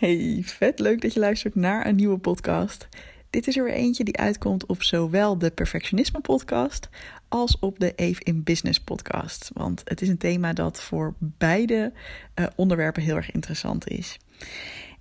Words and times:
Hey, 0.00 0.42
vet 0.44 0.78
leuk 0.78 1.00
dat 1.00 1.12
je 1.12 1.20
luistert 1.20 1.54
naar 1.54 1.86
een 1.86 1.94
nieuwe 1.94 2.18
podcast. 2.18 2.88
Dit 3.30 3.46
is 3.46 3.56
er 3.56 3.64
weer 3.64 3.72
eentje 3.72 4.04
die 4.04 4.16
uitkomt 4.16 4.66
op 4.66 4.82
zowel 4.82 5.38
de 5.38 5.50
Perfectionisme 5.50 6.20
podcast 6.20 6.88
als 7.28 7.58
op 7.58 7.78
de 7.78 7.92
Eve 7.94 8.20
in 8.24 8.42
Business 8.42 8.80
podcast. 8.80 9.50
Want 9.54 9.82
het 9.84 10.02
is 10.02 10.08
een 10.08 10.18
thema 10.18 10.52
dat 10.52 10.82
voor 10.82 11.14
beide 11.18 11.92
uh, 12.34 12.46
onderwerpen 12.56 13.02
heel 13.02 13.16
erg 13.16 13.30
interessant 13.30 13.88
is. 13.88 14.18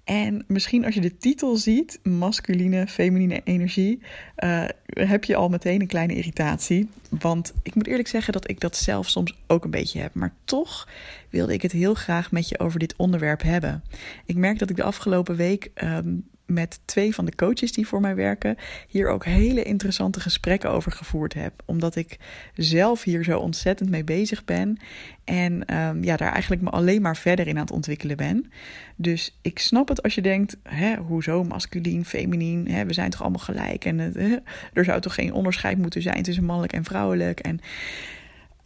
En 0.09 0.43
misschien 0.47 0.85
als 0.85 0.93
je 0.93 1.01
de 1.01 1.17
titel 1.17 1.55
ziet, 1.55 1.99
masculine, 2.03 2.87
feminine 2.87 3.41
energie, 3.43 4.01
uh, 4.37 4.65
heb 4.85 5.23
je 5.23 5.35
al 5.35 5.49
meteen 5.49 5.81
een 5.81 5.87
kleine 5.87 6.15
irritatie. 6.15 6.89
Want 7.09 7.53
ik 7.63 7.75
moet 7.75 7.87
eerlijk 7.87 8.07
zeggen 8.07 8.33
dat 8.33 8.49
ik 8.49 8.59
dat 8.59 8.75
zelf 8.75 9.09
soms 9.09 9.37
ook 9.47 9.63
een 9.63 9.71
beetje 9.71 9.99
heb. 9.99 10.13
Maar 10.13 10.33
toch 10.43 10.87
wilde 11.29 11.53
ik 11.53 11.61
het 11.61 11.71
heel 11.71 11.93
graag 11.93 12.31
met 12.31 12.49
je 12.49 12.59
over 12.59 12.79
dit 12.79 12.93
onderwerp 12.97 13.41
hebben. 13.41 13.83
Ik 14.25 14.35
merk 14.35 14.59
dat 14.59 14.69
ik 14.69 14.75
de 14.75 14.83
afgelopen 14.83 15.35
week 15.35 15.71
um, 15.83 16.27
met 16.49 16.79
twee 16.85 17.15
van 17.15 17.25
de 17.25 17.35
coaches 17.35 17.71
die 17.71 17.87
voor 17.87 18.01
mij 18.01 18.15
werken, 18.15 18.55
hier 18.87 19.09
ook 19.09 19.25
hele 19.25 19.63
interessante 19.63 20.19
gesprekken 20.19 20.71
over 20.71 20.91
gevoerd 20.91 21.33
heb. 21.33 21.53
Omdat 21.65 21.95
ik 21.95 22.17
zelf 22.53 23.03
hier 23.03 23.23
zo 23.23 23.39
ontzettend 23.39 23.89
mee 23.89 24.03
bezig 24.03 24.45
ben. 24.45 24.77
En 25.23 25.77
um, 25.77 26.03
ja, 26.03 26.17
daar 26.17 26.31
eigenlijk 26.31 26.61
me 26.61 26.69
alleen 26.69 27.01
maar 27.01 27.17
verder 27.17 27.47
in 27.47 27.55
aan 27.55 27.61
het 27.61 27.71
ontwikkelen 27.71 28.17
ben. 28.17 28.51
Dus 28.95 29.37
ik 29.41 29.59
snap 29.59 29.87
het 29.87 30.03
als 30.03 30.15
je 30.15 30.21
denkt: 30.21 30.57
hè, 30.63 30.95
hoezo 30.95 31.43
masculien, 31.43 32.05
feminien? 32.05 32.67
Hè, 32.67 32.85
we 32.85 32.93
zijn 32.93 33.09
toch 33.09 33.21
allemaal 33.21 33.39
gelijk? 33.39 33.85
En 33.85 33.99
uh, 33.99 34.33
er 34.73 34.85
zou 34.85 35.01
toch 35.01 35.13
geen 35.13 35.33
onderscheid 35.33 35.77
moeten 35.77 36.01
zijn 36.01 36.23
tussen 36.23 36.43
mannelijk 36.43 36.73
en 36.73 36.83
vrouwelijk? 36.83 37.39
En 37.39 37.59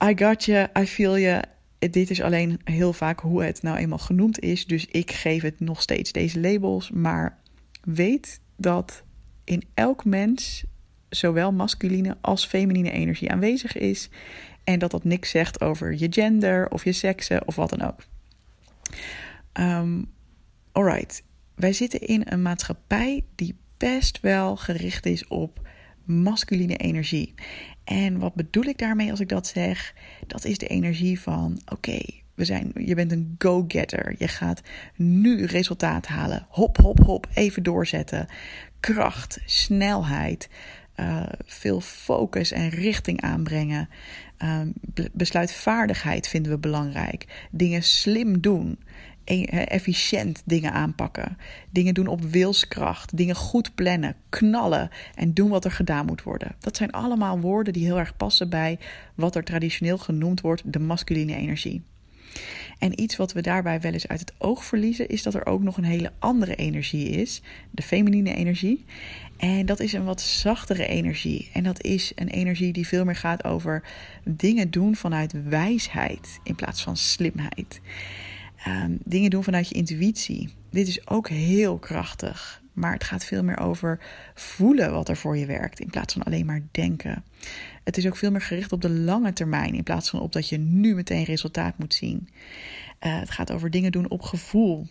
I 0.06 0.14
got 0.16 0.44
you, 0.44 0.68
I 0.80 0.86
feel 0.86 1.18
you 1.18 1.42
dit 1.92 2.10
is 2.10 2.22
alleen 2.22 2.60
heel 2.64 2.94
vaak 2.94 3.20
hoe 3.20 3.44
het 3.44 3.62
nou 3.62 3.78
eenmaal 3.78 3.98
genoemd 3.98 4.40
is. 4.40 4.66
Dus 4.66 4.86
ik 4.86 5.12
geef 5.12 5.42
het 5.42 5.60
nog 5.60 5.82
steeds 5.82 6.12
deze 6.12 6.40
labels. 6.40 6.92
Maar 6.92 7.38
weet 7.84 8.42
dat 8.58 9.04
in 9.44 9.64
elk 9.74 10.06
mens 10.06 10.64
zowel 11.10 11.52
masculine 11.52 12.18
als 12.22 12.46
feminine 12.46 12.92
energie 12.92 13.32
aanwezig 13.32 13.78
is. 13.78 14.10
En 14.64 14.80
dat 14.80 14.92
dat 14.92 15.04
niks 15.04 15.30
zegt 15.30 15.62
over 15.62 15.98
je 15.98 16.08
gender 16.10 16.70
of 16.70 16.84
je 16.84 16.92
seksen 16.92 17.48
of 17.48 17.56
wat 17.56 17.70
dan 17.70 17.82
ook. 17.82 18.04
Um, 19.54 20.12
alright, 20.72 21.24
wij 21.56 21.74
zitten 21.74 22.00
in 22.00 22.22
een 22.26 22.42
maatschappij 22.42 23.26
die 23.36 23.56
best 23.78 24.20
wel 24.20 24.56
gericht 24.56 25.06
is 25.06 25.28
op 25.28 25.68
masculine 26.04 26.78
energie. 26.78 27.34
En 27.84 28.20
wat 28.20 28.34
bedoel 28.34 28.64
ik 28.64 28.78
daarmee 28.78 29.12
als 29.12 29.20
ik 29.20 29.30
dat 29.30 29.48
zeg? 29.48 29.94
Dat 30.28 30.46
is 30.46 30.58
de 30.58 30.68
energie 30.68 31.20
van: 31.20 31.60
oké, 31.66 32.00
we 32.36 32.46
zijn, 32.46 32.72
je 32.76 32.96
bent 32.96 33.12
een 33.12 33.36
go-getter. 33.38 34.16
Je 34.18 34.28
gaat 34.28 34.62
nu 34.96 35.46
resultaat 35.46 36.08
halen. 36.08 36.46
Hop, 36.50 36.78
hop, 36.78 37.00
hop. 37.00 37.28
Even 37.34 37.64
doorzetten. 37.64 38.28
Kracht, 38.80 39.40
snelheid. 39.46 40.50
Uh, 40.96 41.24
veel 41.46 41.82
focus 41.82 42.52
en 42.52 42.70
richting 42.70 43.22
aanbrengen. 43.22 43.90
Uh, 44.44 44.60
besluitvaardigheid 45.12 46.28
vinden 46.28 46.52
we 46.52 46.58
belangrijk. 46.58 47.48
Dingen 47.52 47.84
slim 47.84 48.42
doen. 48.42 48.80
E 49.24 49.44
efficiënt 49.46 50.42
dingen 50.46 50.72
aanpakken. 50.72 51.38
Dingen 51.70 51.94
doen 51.94 52.08
op 52.08 52.22
wilskracht. 52.22 53.18
Dingen 53.18 53.36
goed 53.36 53.76
plannen. 53.76 54.16
Knallen. 54.30 54.90
En 55.16 55.34
doen 55.34 55.50
wat 55.50 55.66
er 55.66 55.72
gedaan 55.72 56.06
moet 56.06 56.24
worden. 56.24 56.56
Dat 56.60 56.78
zijn 56.78 56.92
allemaal 56.92 57.40
woorden 57.40 57.74
die 57.74 57.86
heel 57.86 58.00
erg 58.00 58.18
passen 58.18 58.50
bij 58.50 58.80
wat 59.16 59.36
er 59.36 59.44
traditioneel 59.44 59.98
genoemd 59.98 60.42
wordt 60.42 60.74
de 60.74 60.80
masculine 60.80 61.36
energie. 61.36 61.84
En 62.80 63.02
iets 63.02 63.16
wat 63.16 63.34
we 63.34 63.42
daarbij 63.42 63.82
wel 63.82 63.92
eens 63.92 64.08
uit 64.08 64.20
het 64.20 64.34
oog 64.38 64.66
verliezen, 64.66 65.08
is 65.08 65.24
dat 65.24 65.34
er 65.34 65.46
ook 65.46 65.62
nog 65.62 65.78
een 65.78 65.84
hele 65.84 66.12
andere 66.20 66.56
energie 66.56 67.10
is, 67.10 67.42
de 67.72 67.82
feminine 67.82 68.36
energie. 68.36 68.86
En 69.38 69.66
dat 69.66 69.80
is 69.80 69.94
een 69.94 70.04
wat 70.06 70.22
zachtere 70.22 70.88
energie. 70.88 71.50
En 71.54 71.64
dat 71.64 71.84
is 71.84 72.12
een 72.16 72.28
energie 72.30 72.74
die 72.74 72.88
veel 72.88 73.06
meer 73.06 73.16
gaat 73.16 73.44
over 73.44 73.84
dingen 74.24 74.72
doen 74.72 74.96
vanuit 74.96 75.50
wijsheid 75.50 76.40
in 76.44 76.56
plaats 76.56 76.84
van 76.84 76.98
slimheid. 76.98 77.82
Um, 78.68 78.98
dingen 79.04 79.30
doen 79.30 79.44
vanuit 79.44 79.70
je 79.70 79.76
intuïtie. 79.76 80.50
Dit 80.70 80.88
is 80.88 81.08
ook 81.08 81.30
heel 81.30 81.78
krachtig. 81.78 82.63
Maar 82.74 82.94
het 82.94 83.04
gaat 83.04 83.26
veel 83.26 83.44
meer 83.44 83.60
over 83.60 84.00
voelen 84.34 84.92
wat 84.92 85.10
er 85.10 85.18
voor 85.18 85.38
je 85.38 85.46
werkt 85.46 85.80
in 85.80 85.90
plaats 85.90 86.14
van 86.14 86.24
alleen 86.24 86.46
maar 86.46 86.62
denken. 86.72 87.24
Het 87.84 87.98
is 87.98 88.08
ook 88.08 88.18
veel 88.18 88.32
meer 88.32 88.42
gericht 88.42 88.72
op 88.72 88.82
de 88.82 88.90
lange 88.90 89.34
termijn 89.34 89.74
in 89.74 89.84
plaats 89.84 90.10
van 90.10 90.20
op 90.20 90.32
dat 90.32 90.50
je 90.50 90.58
nu 90.58 90.96
meteen 90.96 91.24
resultaat 91.24 91.78
moet 91.78 91.94
zien. 91.94 92.30
Uh, 93.02 93.20
het 93.20 93.30
gaat 93.30 93.52
over 93.52 93.70
dingen 93.70 93.92
doen 93.92 94.10
op 94.10 94.22
gevoel. 94.22 94.88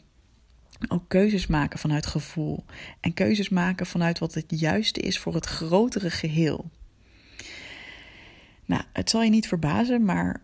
Ook 0.88 1.04
keuzes 1.08 1.46
maken 1.46 1.78
vanuit 1.78 2.06
gevoel. 2.06 2.64
En 3.00 3.14
keuzes 3.14 3.48
maken 3.48 3.86
vanuit 3.86 4.18
wat 4.18 4.34
het 4.34 4.60
juiste 4.60 5.00
is 5.00 5.18
voor 5.18 5.34
het 5.34 5.46
grotere 5.46 6.10
geheel. 6.10 6.70
Nou, 8.64 8.82
het 8.92 9.10
zal 9.10 9.22
je 9.22 9.30
niet 9.30 9.48
verbazen, 9.48 10.04
maar 10.04 10.42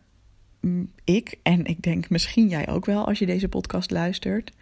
ik, 1.05 1.38
en 1.43 1.65
ik 1.65 1.82
denk 1.82 2.10
misschien 2.10 2.49
jij 2.49 2.69
ook 2.69 2.87
wel 2.87 3.06
als 3.06 3.19
je 3.19 3.26
deze 3.26 3.49
podcast 3.49 3.91
luistert, 3.91 4.53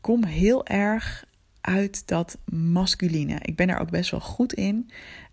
kom 0.00 0.24
heel 0.24 0.66
erg 0.66 1.24
uit 1.68 2.08
dat 2.08 2.38
masculine. 2.52 3.38
Ik 3.42 3.56
ben 3.56 3.68
er 3.68 3.78
ook 3.78 3.90
best 3.90 4.10
wel 4.10 4.20
goed 4.20 4.52
in, 4.52 4.90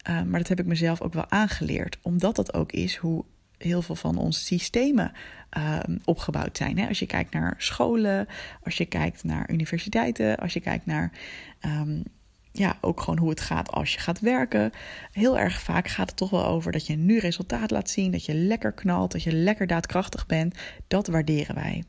uh, 0.10 0.22
maar 0.22 0.40
dat 0.40 0.48
heb 0.48 0.60
ik 0.60 0.66
mezelf 0.66 1.02
ook 1.02 1.14
wel 1.14 1.30
aangeleerd, 1.30 1.98
omdat 2.02 2.36
dat 2.36 2.54
ook 2.54 2.72
is 2.72 2.96
hoe 2.96 3.26
heel 3.58 3.82
veel 3.82 3.96
van 3.96 4.18
onze 4.18 4.40
systemen 4.40 5.12
uh, 5.58 5.80
opgebouwd 6.06 6.58
zijn. 6.58 6.78
Hè? 6.78 6.88
Als 6.88 7.00
je 7.00 7.06
kijkt 7.06 7.34
naar 7.34 7.56
scholen, 7.58 8.28
als 8.64 8.78
je 8.78 8.86
kijkt 8.86 9.24
naar 9.24 9.50
universiteiten, 9.50 10.38
als 10.38 10.54
je 10.54 10.60
kijkt 10.60 10.86
naar 10.86 11.12
um, 11.66 12.04
ja, 12.58 12.78
ook 12.82 13.00
gewoon 13.00 13.20
hoe 13.20 13.30
het 13.30 13.42
gaat 13.42 13.72
als 13.72 13.94
je 13.94 14.00
gaat 14.00 14.20
werken. 14.20 14.72
Heel 15.12 15.40
erg 15.40 15.62
vaak 15.62 15.88
gaat 15.88 16.08
het 16.08 16.18
toch 16.18 16.30
wel 16.30 16.46
over 16.46 16.72
dat 16.72 16.88
je 16.88 16.96
nu 16.96 17.18
resultaat 17.20 17.72
laat 17.72 17.90
zien, 17.90 18.12
dat 18.12 18.26
je 18.26 18.34
lekker 18.34 18.72
knalt, 18.72 19.12
dat 19.12 19.24
je 19.24 19.34
lekker 19.34 19.68
daadkrachtig 19.68 20.26
bent. 20.26 20.56
Dat 20.88 21.08
waarderen 21.08 21.56
wij. 21.56 21.84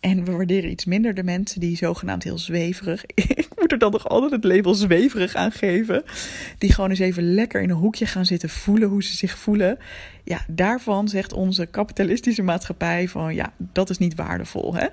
En 0.00 0.24
we 0.24 0.32
waarderen 0.32 0.70
iets 0.70 0.84
minder 0.84 1.14
de 1.14 1.22
mensen 1.22 1.60
die 1.60 1.76
zogenaamd 1.76 2.22
heel 2.22 2.38
zweverig. 2.38 3.04
Ik 3.42 3.48
moet 3.56 3.72
er 3.72 3.78
dan 3.78 3.92
nog 3.92 4.08
altijd 4.08 4.32
het 4.32 4.44
label 4.44 4.74
zweverig 4.74 5.34
aan 5.34 5.52
geven. 5.52 6.02
Die 6.58 6.72
gewoon 6.72 6.90
eens 6.90 6.98
even 6.98 7.34
lekker 7.34 7.62
in 7.62 7.70
een 7.70 7.76
hoekje 7.76 8.06
gaan 8.06 8.26
zitten 8.26 8.48
voelen 8.48 8.88
hoe 8.88 9.02
ze 9.02 9.16
zich 9.16 9.38
voelen. 9.38 9.78
Ja, 10.24 10.44
daarvan 10.48 11.08
zegt 11.08 11.32
onze 11.32 11.66
kapitalistische 11.66 12.42
maatschappij 12.42 13.08
van 13.08 13.34
ja, 13.34 13.52
dat 13.56 13.90
is 13.90 13.98
niet 13.98 14.14
waardevol. 14.14 14.74
Hè? 14.74 14.86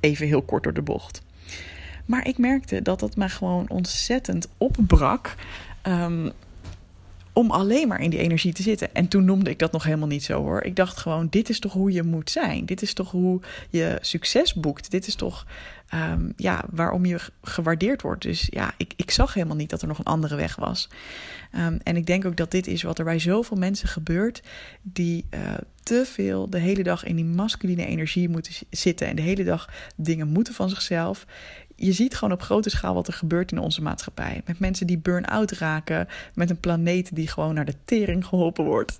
Even 0.00 0.26
heel 0.26 0.42
kort 0.42 0.62
door 0.62 0.74
de 0.74 0.82
bocht. 0.82 1.22
Maar 2.06 2.26
ik 2.26 2.38
merkte 2.38 2.82
dat 2.82 3.00
dat 3.00 3.16
me 3.16 3.28
gewoon 3.28 3.68
ontzettend 3.68 4.48
opbrak. 4.58 5.34
Um, 5.82 6.32
om 7.36 7.50
alleen 7.50 7.88
maar 7.88 8.00
in 8.00 8.10
die 8.10 8.18
energie 8.18 8.52
te 8.52 8.62
zitten. 8.62 8.94
En 8.94 9.08
toen 9.08 9.24
noemde 9.24 9.50
ik 9.50 9.58
dat 9.58 9.72
nog 9.72 9.84
helemaal 9.84 10.08
niet 10.08 10.24
zo 10.24 10.42
hoor. 10.42 10.62
Ik 10.62 10.76
dacht 10.76 10.96
gewoon: 10.96 11.26
dit 11.30 11.48
is 11.48 11.58
toch 11.58 11.72
hoe 11.72 11.92
je 11.92 12.02
moet 12.02 12.30
zijn? 12.30 12.66
Dit 12.66 12.82
is 12.82 12.94
toch 12.94 13.10
hoe 13.10 13.40
je 13.70 13.98
succes 14.00 14.54
boekt? 14.54 14.90
Dit 14.90 15.06
is 15.06 15.14
toch 15.14 15.46
um, 15.94 16.32
ja, 16.36 16.64
waarom 16.70 17.04
je 17.04 17.18
gewaardeerd 17.42 18.02
wordt? 18.02 18.22
Dus 18.22 18.46
ja, 18.50 18.74
ik, 18.76 18.92
ik 18.96 19.10
zag 19.10 19.34
helemaal 19.34 19.56
niet 19.56 19.70
dat 19.70 19.82
er 19.82 19.88
nog 19.88 19.98
een 19.98 20.04
andere 20.04 20.36
weg 20.36 20.56
was. 20.56 20.88
Um, 21.54 21.78
en 21.82 21.96
ik 21.96 22.06
denk 22.06 22.24
ook 22.24 22.36
dat 22.36 22.50
dit 22.50 22.66
is 22.66 22.82
wat 22.82 22.98
er 22.98 23.04
bij 23.04 23.18
zoveel 23.18 23.56
mensen 23.56 23.88
gebeurt, 23.88 24.42
die 24.82 25.24
uh, 25.30 25.40
te 25.82 26.04
veel 26.06 26.50
de 26.50 26.58
hele 26.58 26.82
dag 26.82 27.04
in 27.04 27.16
die 27.16 27.24
masculine 27.24 27.86
energie 27.86 28.28
moeten 28.28 28.52
zitten 28.70 29.06
en 29.06 29.16
de 29.16 29.22
hele 29.22 29.44
dag 29.44 29.68
dingen 29.96 30.28
moeten 30.28 30.54
van 30.54 30.68
zichzelf 30.68 31.26
je 31.76 31.92
ziet 31.92 32.14
gewoon 32.14 32.34
op 32.34 32.42
grote 32.42 32.70
schaal 32.70 32.94
wat 32.94 33.06
er 33.06 33.12
gebeurt 33.12 33.52
in 33.52 33.58
onze 33.58 33.82
maatschappij. 33.82 34.42
Met 34.46 34.58
mensen 34.58 34.86
die 34.86 34.98
burn-out 34.98 35.50
raken, 35.50 36.08
met 36.34 36.50
een 36.50 36.60
planeet 36.60 37.14
die 37.14 37.28
gewoon 37.28 37.54
naar 37.54 37.64
de 37.64 37.74
tering 37.84 38.26
geholpen 38.26 38.64
wordt. 38.64 38.98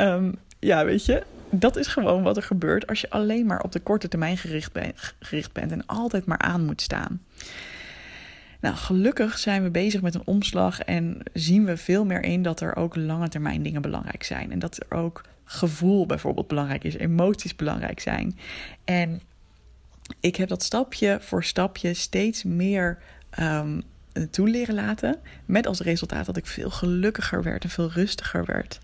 um, 0.00 0.34
ja, 0.58 0.84
weet 0.84 1.04
je, 1.04 1.22
dat 1.50 1.76
is 1.76 1.86
gewoon 1.86 2.22
wat 2.22 2.36
er 2.36 2.42
gebeurt 2.42 2.86
als 2.86 3.00
je 3.00 3.10
alleen 3.10 3.46
maar 3.46 3.60
op 3.60 3.72
de 3.72 3.80
korte 3.80 4.08
termijn 4.08 4.36
gericht, 4.36 4.70
gericht 5.18 5.52
bent 5.52 5.72
en 5.72 5.86
altijd 5.86 6.24
maar 6.24 6.38
aan 6.38 6.64
moet 6.64 6.80
staan. 6.80 7.22
Nou, 8.60 8.76
gelukkig 8.76 9.38
zijn 9.38 9.62
we 9.62 9.70
bezig 9.70 10.00
met 10.00 10.14
een 10.14 10.22
omslag 10.24 10.80
en 10.80 11.18
zien 11.32 11.64
we 11.64 11.76
veel 11.76 12.04
meer 12.04 12.22
in 12.22 12.42
dat 12.42 12.60
er 12.60 12.76
ook 12.76 12.96
lange 12.96 13.28
termijn 13.28 13.62
dingen 13.62 13.82
belangrijk 13.82 14.22
zijn. 14.22 14.52
En 14.52 14.58
dat 14.58 14.80
er 14.88 14.96
ook 14.96 15.24
gevoel 15.44 16.06
bijvoorbeeld 16.06 16.48
belangrijk 16.48 16.84
is, 16.84 16.94
emoties 16.94 17.56
belangrijk 17.56 18.00
zijn. 18.00 18.38
En 18.84 19.20
ik 20.20 20.36
heb 20.36 20.48
dat 20.48 20.62
stapje 20.62 21.18
voor 21.20 21.44
stapje 21.44 21.94
steeds 21.94 22.42
meer 22.42 22.98
um, 23.40 23.82
toe 24.30 24.48
leren 24.48 24.74
laten. 24.74 25.20
Met 25.44 25.66
als 25.66 25.80
resultaat 25.80 26.26
dat 26.26 26.36
ik 26.36 26.46
veel 26.46 26.70
gelukkiger 26.70 27.42
werd 27.42 27.64
en 27.64 27.70
veel 27.70 27.90
rustiger 27.90 28.44
werd. 28.44 28.80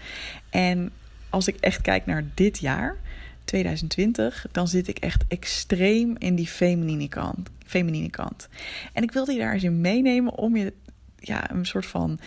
En 0.51 0.91
als 1.29 1.49
ik 1.49 1.57
echt 1.57 1.81
kijk 1.81 2.07
naar 2.07 2.25
dit 2.35 2.59
jaar, 2.59 2.97
2020, 3.45 4.47
dan 4.53 4.69
zit 4.69 4.89
ik 4.89 4.99
echt 4.99 5.25
extreem 5.29 6.17
in 6.19 6.35
die 6.35 6.47
feminine 6.47 7.09
kant. 7.09 7.49
Feminine 7.67 8.11
kant. 8.11 8.49
En 8.93 9.03
ik 9.03 9.13
wilde 9.13 9.33
je 9.33 9.39
daar 9.39 9.53
eens 9.53 9.63
in 9.63 9.81
meenemen 9.81 10.35
om 10.35 10.57
je 10.57 10.73
ja, 11.19 11.51
een 11.51 11.67
soort 11.67 11.87
van 11.87 12.19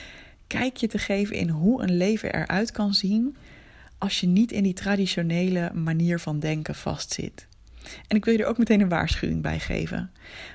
kijkje 0.48 0.88
te 0.88 0.98
geven 0.98 1.36
in 1.36 1.50
hoe 1.50 1.84
een 1.84 1.98
leven 1.98 2.34
eruit 2.34 2.72
kan 2.72 2.94
zien 2.94 3.36
als 3.98 4.20
je 4.20 4.28
niet 4.28 4.52
in 4.52 4.64
die 4.64 4.74
traditionele 4.74 5.72
manier 5.74 6.20
van 6.20 6.40
denken 6.40 6.76
vastzit. 6.76 7.48
En 8.08 8.18
ik 8.18 8.26
wil 8.26 8.34
je 8.34 8.40
er 8.40 8.50
ook 8.50 8.58
meteen 8.58 8.82
een 8.82 8.90
waarschuwing 8.90 9.42
bij 9.42 9.60
geven. 9.60 10.12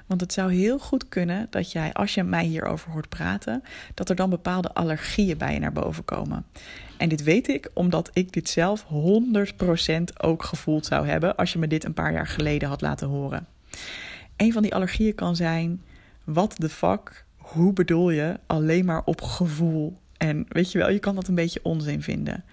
Want 0.06 0.20
het 0.20 0.32
zou 0.32 0.52
heel 0.52 0.78
goed 0.78 1.08
kunnen 1.08 1.46
dat 1.50 1.72
jij, 1.72 1.92
als 1.92 2.14
je 2.14 2.22
mij 2.22 2.44
hierover 2.44 2.90
hoort 2.90 3.08
praten, 3.08 3.62
dat 3.94 4.08
er 4.08 4.16
dan 4.16 4.30
bepaalde 4.30 4.72
allergieën 4.72 5.38
bij 5.38 5.52
je 5.52 5.58
naar 5.58 5.72
boven 5.72 6.04
komen. 6.04 6.44
En 6.96 7.08
dit 7.08 7.22
weet 7.22 7.48
ik 7.48 7.70
omdat 7.72 8.10
ik 8.12 8.32
dit 8.32 8.48
zelf 8.48 8.84
100% 8.84 10.02
ook 10.16 10.42
gevoeld 10.42 10.86
zou 10.86 11.06
hebben 11.06 11.36
als 11.36 11.52
je 11.52 11.58
me 11.58 11.66
dit 11.66 11.84
een 11.84 11.94
paar 11.94 12.12
jaar 12.12 12.26
geleden 12.26 12.68
had 12.68 12.80
laten 12.80 13.08
horen. 13.08 13.46
Een 14.36 14.52
van 14.52 14.62
die 14.62 14.74
allergieën 14.74 15.14
kan 15.14 15.36
zijn: 15.36 15.82
wat 16.24 16.54
de 16.58 16.68
fuck, 16.68 17.24
hoe 17.36 17.72
bedoel 17.72 18.10
je 18.10 18.38
alleen 18.46 18.84
maar 18.84 19.02
op 19.04 19.20
gevoel? 19.20 19.96
En 20.16 20.46
weet 20.48 20.72
je 20.72 20.78
wel, 20.78 20.90
je 20.90 20.98
kan 20.98 21.14
dat 21.14 21.28
een 21.28 21.34
beetje 21.34 21.60
onzin 21.62 22.02
vinden. 22.02 22.44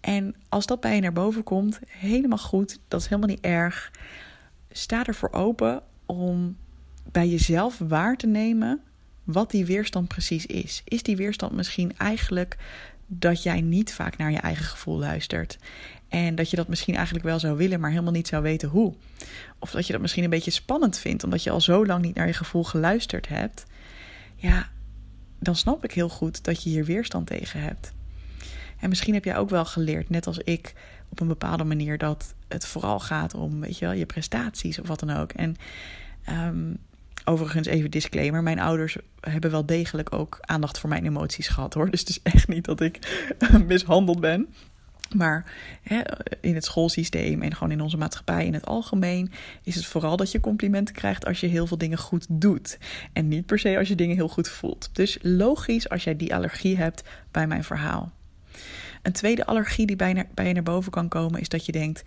En 0.00 0.34
als 0.48 0.66
dat 0.66 0.80
bij 0.80 0.94
je 0.94 1.00
naar 1.00 1.12
boven 1.12 1.42
komt, 1.42 1.80
helemaal 1.86 2.38
goed, 2.38 2.78
dat 2.88 3.00
is 3.00 3.06
helemaal 3.06 3.28
niet 3.28 3.40
erg. 3.40 3.90
Sta 4.70 5.06
ervoor 5.06 5.32
open 5.32 5.82
om 6.06 6.56
bij 7.12 7.28
jezelf 7.28 7.78
waar 7.78 8.16
te 8.16 8.26
nemen 8.26 8.80
wat 9.24 9.50
die 9.50 9.64
weerstand 9.64 10.08
precies 10.08 10.46
is. 10.46 10.82
Is 10.84 11.02
die 11.02 11.16
weerstand 11.16 11.52
misschien 11.52 11.96
eigenlijk 11.96 12.56
dat 13.06 13.42
jij 13.42 13.60
niet 13.60 13.92
vaak 13.92 14.16
naar 14.16 14.30
je 14.30 14.38
eigen 14.38 14.64
gevoel 14.64 14.98
luistert? 14.98 15.58
En 16.08 16.34
dat 16.34 16.50
je 16.50 16.56
dat 16.56 16.68
misschien 16.68 16.94
eigenlijk 16.94 17.24
wel 17.24 17.38
zou 17.38 17.56
willen, 17.56 17.80
maar 17.80 17.90
helemaal 17.90 18.12
niet 18.12 18.28
zou 18.28 18.42
weten 18.42 18.68
hoe. 18.68 18.94
Of 19.58 19.70
dat 19.70 19.86
je 19.86 19.92
dat 19.92 20.02
misschien 20.02 20.24
een 20.24 20.30
beetje 20.30 20.50
spannend 20.50 20.98
vindt, 20.98 21.24
omdat 21.24 21.42
je 21.42 21.50
al 21.50 21.60
zo 21.60 21.86
lang 21.86 22.02
niet 22.02 22.14
naar 22.14 22.26
je 22.26 22.32
gevoel 22.32 22.64
geluisterd 22.64 23.28
hebt. 23.28 23.64
Ja, 24.36 24.68
dan 25.38 25.56
snap 25.56 25.84
ik 25.84 25.92
heel 25.92 26.08
goed 26.08 26.44
dat 26.44 26.62
je 26.62 26.70
hier 26.70 26.84
weerstand 26.84 27.26
tegen 27.26 27.60
hebt. 27.60 27.92
En 28.80 28.88
misschien 28.88 29.14
heb 29.14 29.24
jij 29.24 29.36
ook 29.36 29.50
wel 29.50 29.64
geleerd, 29.64 30.10
net 30.10 30.26
als 30.26 30.38
ik, 30.38 30.74
op 31.08 31.20
een 31.20 31.28
bepaalde 31.28 31.64
manier, 31.64 31.98
dat 31.98 32.34
het 32.48 32.66
vooral 32.66 33.00
gaat 33.00 33.34
om, 33.34 33.60
weet 33.60 33.78
je 33.78 33.84
wel, 33.84 33.94
je 33.94 34.06
prestaties 34.06 34.78
of 34.80 34.88
wat 34.88 35.00
dan 35.00 35.10
ook. 35.10 35.32
En 35.32 35.56
um, 36.28 36.78
overigens 37.24 37.66
even 37.66 37.90
disclaimer: 37.90 38.42
mijn 38.42 38.60
ouders 38.60 38.96
hebben 39.20 39.50
wel 39.50 39.66
degelijk 39.66 40.12
ook 40.12 40.38
aandacht 40.40 40.78
voor 40.78 40.88
mijn 40.88 41.06
emoties 41.06 41.48
gehad 41.48 41.74
hoor. 41.74 41.90
Dus 41.90 42.00
het 42.00 42.08
is 42.08 42.22
echt 42.22 42.48
niet 42.48 42.64
dat 42.64 42.80
ik 42.80 42.98
mishandeld 43.66 44.20
ben. 44.20 44.48
Maar 45.16 45.52
hè, 45.82 46.00
in 46.40 46.54
het 46.54 46.64
schoolsysteem 46.64 47.42
en 47.42 47.54
gewoon 47.54 47.70
in 47.70 47.80
onze 47.80 47.96
maatschappij 47.96 48.46
in 48.46 48.54
het 48.54 48.66
algemeen 48.66 49.32
is 49.62 49.74
het 49.74 49.86
vooral 49.86 50.16
dat 50.16 50.32
je 50.32 50.40
complimenten 50.40 50.94
krijgt 50.94 51.26
als 51.26 51.40
je 51.40 51.46
heel 51.46 51.66
veel 51.66 51.78
dingen 51.78 51.98
goed 51.98 52.26
doet. 52.28 52.78
En 53.12 53.28
niet 53.28 53.46
per 53.46 53.58
se 53.58 53.78
als 53.78 53.88
je 53.88 53.94
dingen 53.94 54.16
heel 54.16 54.28
goed 54.28 54.48
voelt. 54.48 54.90
Dus 54.92 55.18
logisch 55.22 55.88
als 55.88 56.04
jij 56.04 56.16
die 56.16 56.34
allergie 56.34 56.76
hebt 56.76 57.02
bij 57.30 57.46
mijn 57.46 57.64
verhaal. 57.64 58.12
Een 59.02 59.12
tweede 59.12 59.46
allergie 59.46 59.86
die 59.86 59.96
bij, 59.96 60.28
bij 60.34 60.46
je 60.46 60.52
naar 60.52 60.62
boven 60.62 60.92
kan 60.92 61.08
komen 61.08 61.40
is 61.40 61.48
dat 61.48 61.66
je 61.66 61.72
denkt: 61.72 62.02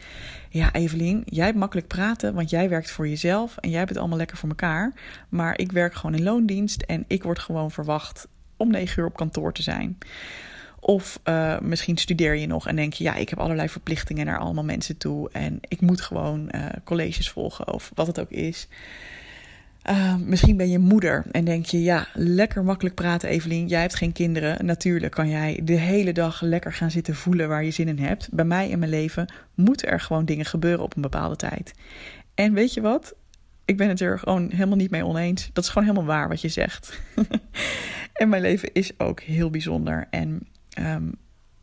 Ja, 0.50 0.74
Evelien, 0.74 1.24
jij 1.26 1.46
hebt 1.46 1.58
makkelijk 1.58 1.88
praten, 1.88 2.34
want 2.34 2.50
jij 2.50 2.70
werkt 2.70 2.92
voor 2.92 3.08
jezelf 3.08 3.58
en 3.58 3.70
jij 3.70 3.78
hebt 3.78 3.90
het 3.90 4.00
allemaal 4.00 4.18
lekker 4.18 4.38
voor 4.38 4.50
elkaar. 4.50 4.94
Maar 5.30 5.60
ik 5.60 5.72
werk 5.72 5.94
gewoon 5.94 6.16
in 6.16 6.24
loondienst 6.24 6.82
en 6.82 7.06
ik 7.08 7.24
word 7.24 7.40
gewoon 7.40 7.72
verwacht 7.72 8.28
om 8.58 8.72
negen 8.72 9.00
uur 9.00 9.08
op 9.08 9.16
kantoor 9.16 9.54
te 9.54 9.62
zijn. 9.62 9.98
Of 10.80 11.20
uh, 11.24 11.60
misschien 11.60 11.98
studeer 11.98 12.36
je 12.36 12.48
nog 12.48 12.68
en 12.68 12.76
denk 12.76 12.94
je, 12.94 13.04
ja, 13.04 13.16
ik 13.16 13.30
heb 13.30 13.40
allerlei 13.40 13.70
verplichtingen 13.70 14.26
naar 14.26 14.40
allemaal 14.40 14.64
mensen 14.64 14.98
toe. 14.98 15.30
En 15.32 15.60
ik 15.68 15.82
moet 15.82 16.02
gewoon 16.02 16.50
uh, 16.56 16.66
colleges 16.84 17.30
volgen 17.30 17.74
of 17.74 17.92
wat 17.94 18.08
het 18.08 18.20
ook 18.20 18.30
is. 18.30 18.68
Uh, 19.90 20.16
misschien 20.16 20.58
ben 20.58 20.70
je 20.70 20.80
moeder 20.80 21.26
en 21.32 21.46
denk 21.46 21.66
je, 21.66 21.82
ja, 21.82 22.08
lekker 22.14 22.64
makkelijk 22.64 22.96
praten, 22.96 23.30
Evelien. 23.30 23.68
Jij 23.68 23.82
hebt 23.82 23.96
geen 23.96 24.12
kinderen. 24.12 24.66
Natuurlijk 24.66 25.14
kan 25.14 25.30
jij 25.30 25.60
de 25.64 25.74
hele 25.74 26.14
dag 26.14 26.42
lekker 26.42 26.74
gaan 26.74 26.92
zitten 26.92 27.16
voelen 27.16 27.48
waar 27.48 27.64
je 27.64 27.72
zin 27.72 27.88
in 27.88 28.00
hebt. 28.00 28.30
Bij 28.32 28.46
mij 28.46 28.70
in 28.70 28.80
mijn 28.80 28.92
leven 28.92 29.34
moeten 29.56 29.88
er 29.88 30.00
gewoon 30.00 30.26
dingen 30.26 30.46
gebeuren 30.46 30.84
op 30.84 30.96
een 30.96 31.02
bepaalde 31.02 31.36
tijd. 31.36 31.74
En 32.36 32.54
weet 32.54 32.74
je 32.74 32.82
wat? 32.82 33.16
Ik 33.66 33.78
ben 33.78 33.90
het 33.90 34.02
er 34.02 34.20
gewoon 34.20 34.50
helemaal 34.52 34.78
niet 34.78 34.92
mee 34.92 35.06
oneens. 35.06 35.50
Dat 35.54 35.64
is 35.64 35.70
gewoon 35.70 35.88
helemaal 35.88 36.16
waar 36.16 36.30
wat 36.30 36.42
je 36.42 36.50
zegt. 36.50 37.00
en 38.14 38.30
mijn 38.30 38.42
leven 38.42 38.74
is 38.74 39.00
ook 39.00 39.22
heel 39.22 39.50
bijzonder. 39.50 40.08
En 40.10 40.48
um, 40.80 41.16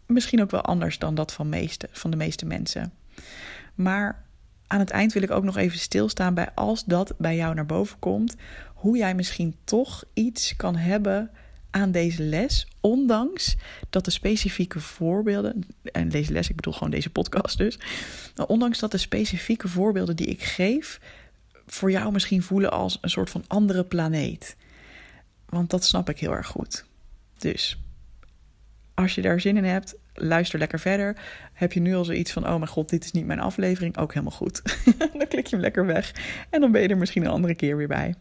misschien 0.06 0.42
ook 0.42 0.50
wel 0.50 0.62
anders 0.62 0.98
dan 0.98 1.14
dat 1.14 1.32
van, 1.32 1.48
meeste, 1.48 1.88
van 1.92 2.10
de 2.10 2.16
meeste 2.16 2.46
mensen. 2.46 2.92
Maar 3.74 4.24
aan 4.70 4.78
het 4.80 4.90
eind 4.90 5.12
wil 5.12 5.22
ik 5.22 5.30
ook 5.30 5.44
nog 5.44 5.56
even 5.56 5.78
stilstaan 5.78 6.34
bij 6.34 6.50
als 6.54 6.84
dat 6.84 7.14
bij 7.18 7.36
jou 7.36 7.54
naar 7.54 7.66
boven 7.66 7.98
komt, 7.98 8.36
hoe 8.74 8.96
jij 8.96 9.14
misschien 9.14 9.56
toch 9.64 10.04
iets 10.14 10.56
kan 10.56 10.76
hebben 10.76 11.30
aan 11.70 11.90
deze 11.90 12.22
les, 12.22 12.68
ondanks 12.80 13.56
dat 13.90 14.04
de 14.04 14.10
specifieke 14.10 14.80
voorbeelden, 14.80 15.66
en 15.82 16.08
deze 16.08 16.32
les, 16.32 16.48
ik 16.48 16.56
bedoel 16.56 16.72
gewoon 16.72 16.90
deze 16.90 17.10
podcast 17.10 17.58
dus, 17.58 17.78
ondanks 18.46 18.78
dat 18.78 18.90
de 18.90 18.98
specifieke 18.98 19.68
voorbeelden 19.68 20.16
die 20.16 20.26
ik 20.26 20.42
geef, 20.42 21.00
voor 21.66 21.90
jou 21.90 22.12
misschien 22.12 22.42
voelen 22.42 22.70
als 22.70 22.98
een 23.00 23.10
soort 23.10 23.30
van 23.30 23.44
andere 23.46 23.84
planeet. 23.84 24.56
Want 25.46 25.70
dat 25.70 25.84
snap 25.84 26.08
ik 26.08 26.20
heel 26.20 26.34
erg 26.34 26.46
goed. 26.46 26.84
Dus 27.38 27.78
als 28.94 29.14
je 29.14 29.22
daar 29.22 29.40
zin 29.40 29.56
in 29.56 29.64
hebt, 29.64 29.94
luister 30.14 30.58
lekker 30.58 30.80
verder. 30.80 31.16
Heb 31.52 31.72
je 31.72 31.80
nu 31.80 31.94
al 31.94 32.04
zoiets 32.04 32.32
van: 32.32 32.46
oh 32.46 32.56
mijn 32.56 32.66
god, 32.66 32.88
dit 32.88 33.04
is 33.04 33.12
niet 33.12 33.26
mijn 33.26 33.40
aflevering? 33.40 33.96
Ook 33.96 34.12
helemaal 34.12 34.36
goed. 34.36 34.62
dan 35.18 35.28
klik 35.28 35.46
je 35.46 35.56
hem 35.56 35.60
lekker 35.60 35.86
weg 35.86 36.14
en 36.50 36.60
dan 36.60 36.72
ben 36.72 36.82
je 36.82 36.88
er 36.88 36.98
misschien 36.98 37.24
een 37.24 37.30
andere 37.30 37.54
keer 37.54 37.76
weer 37.76 37.88
bij. 37.88 38.14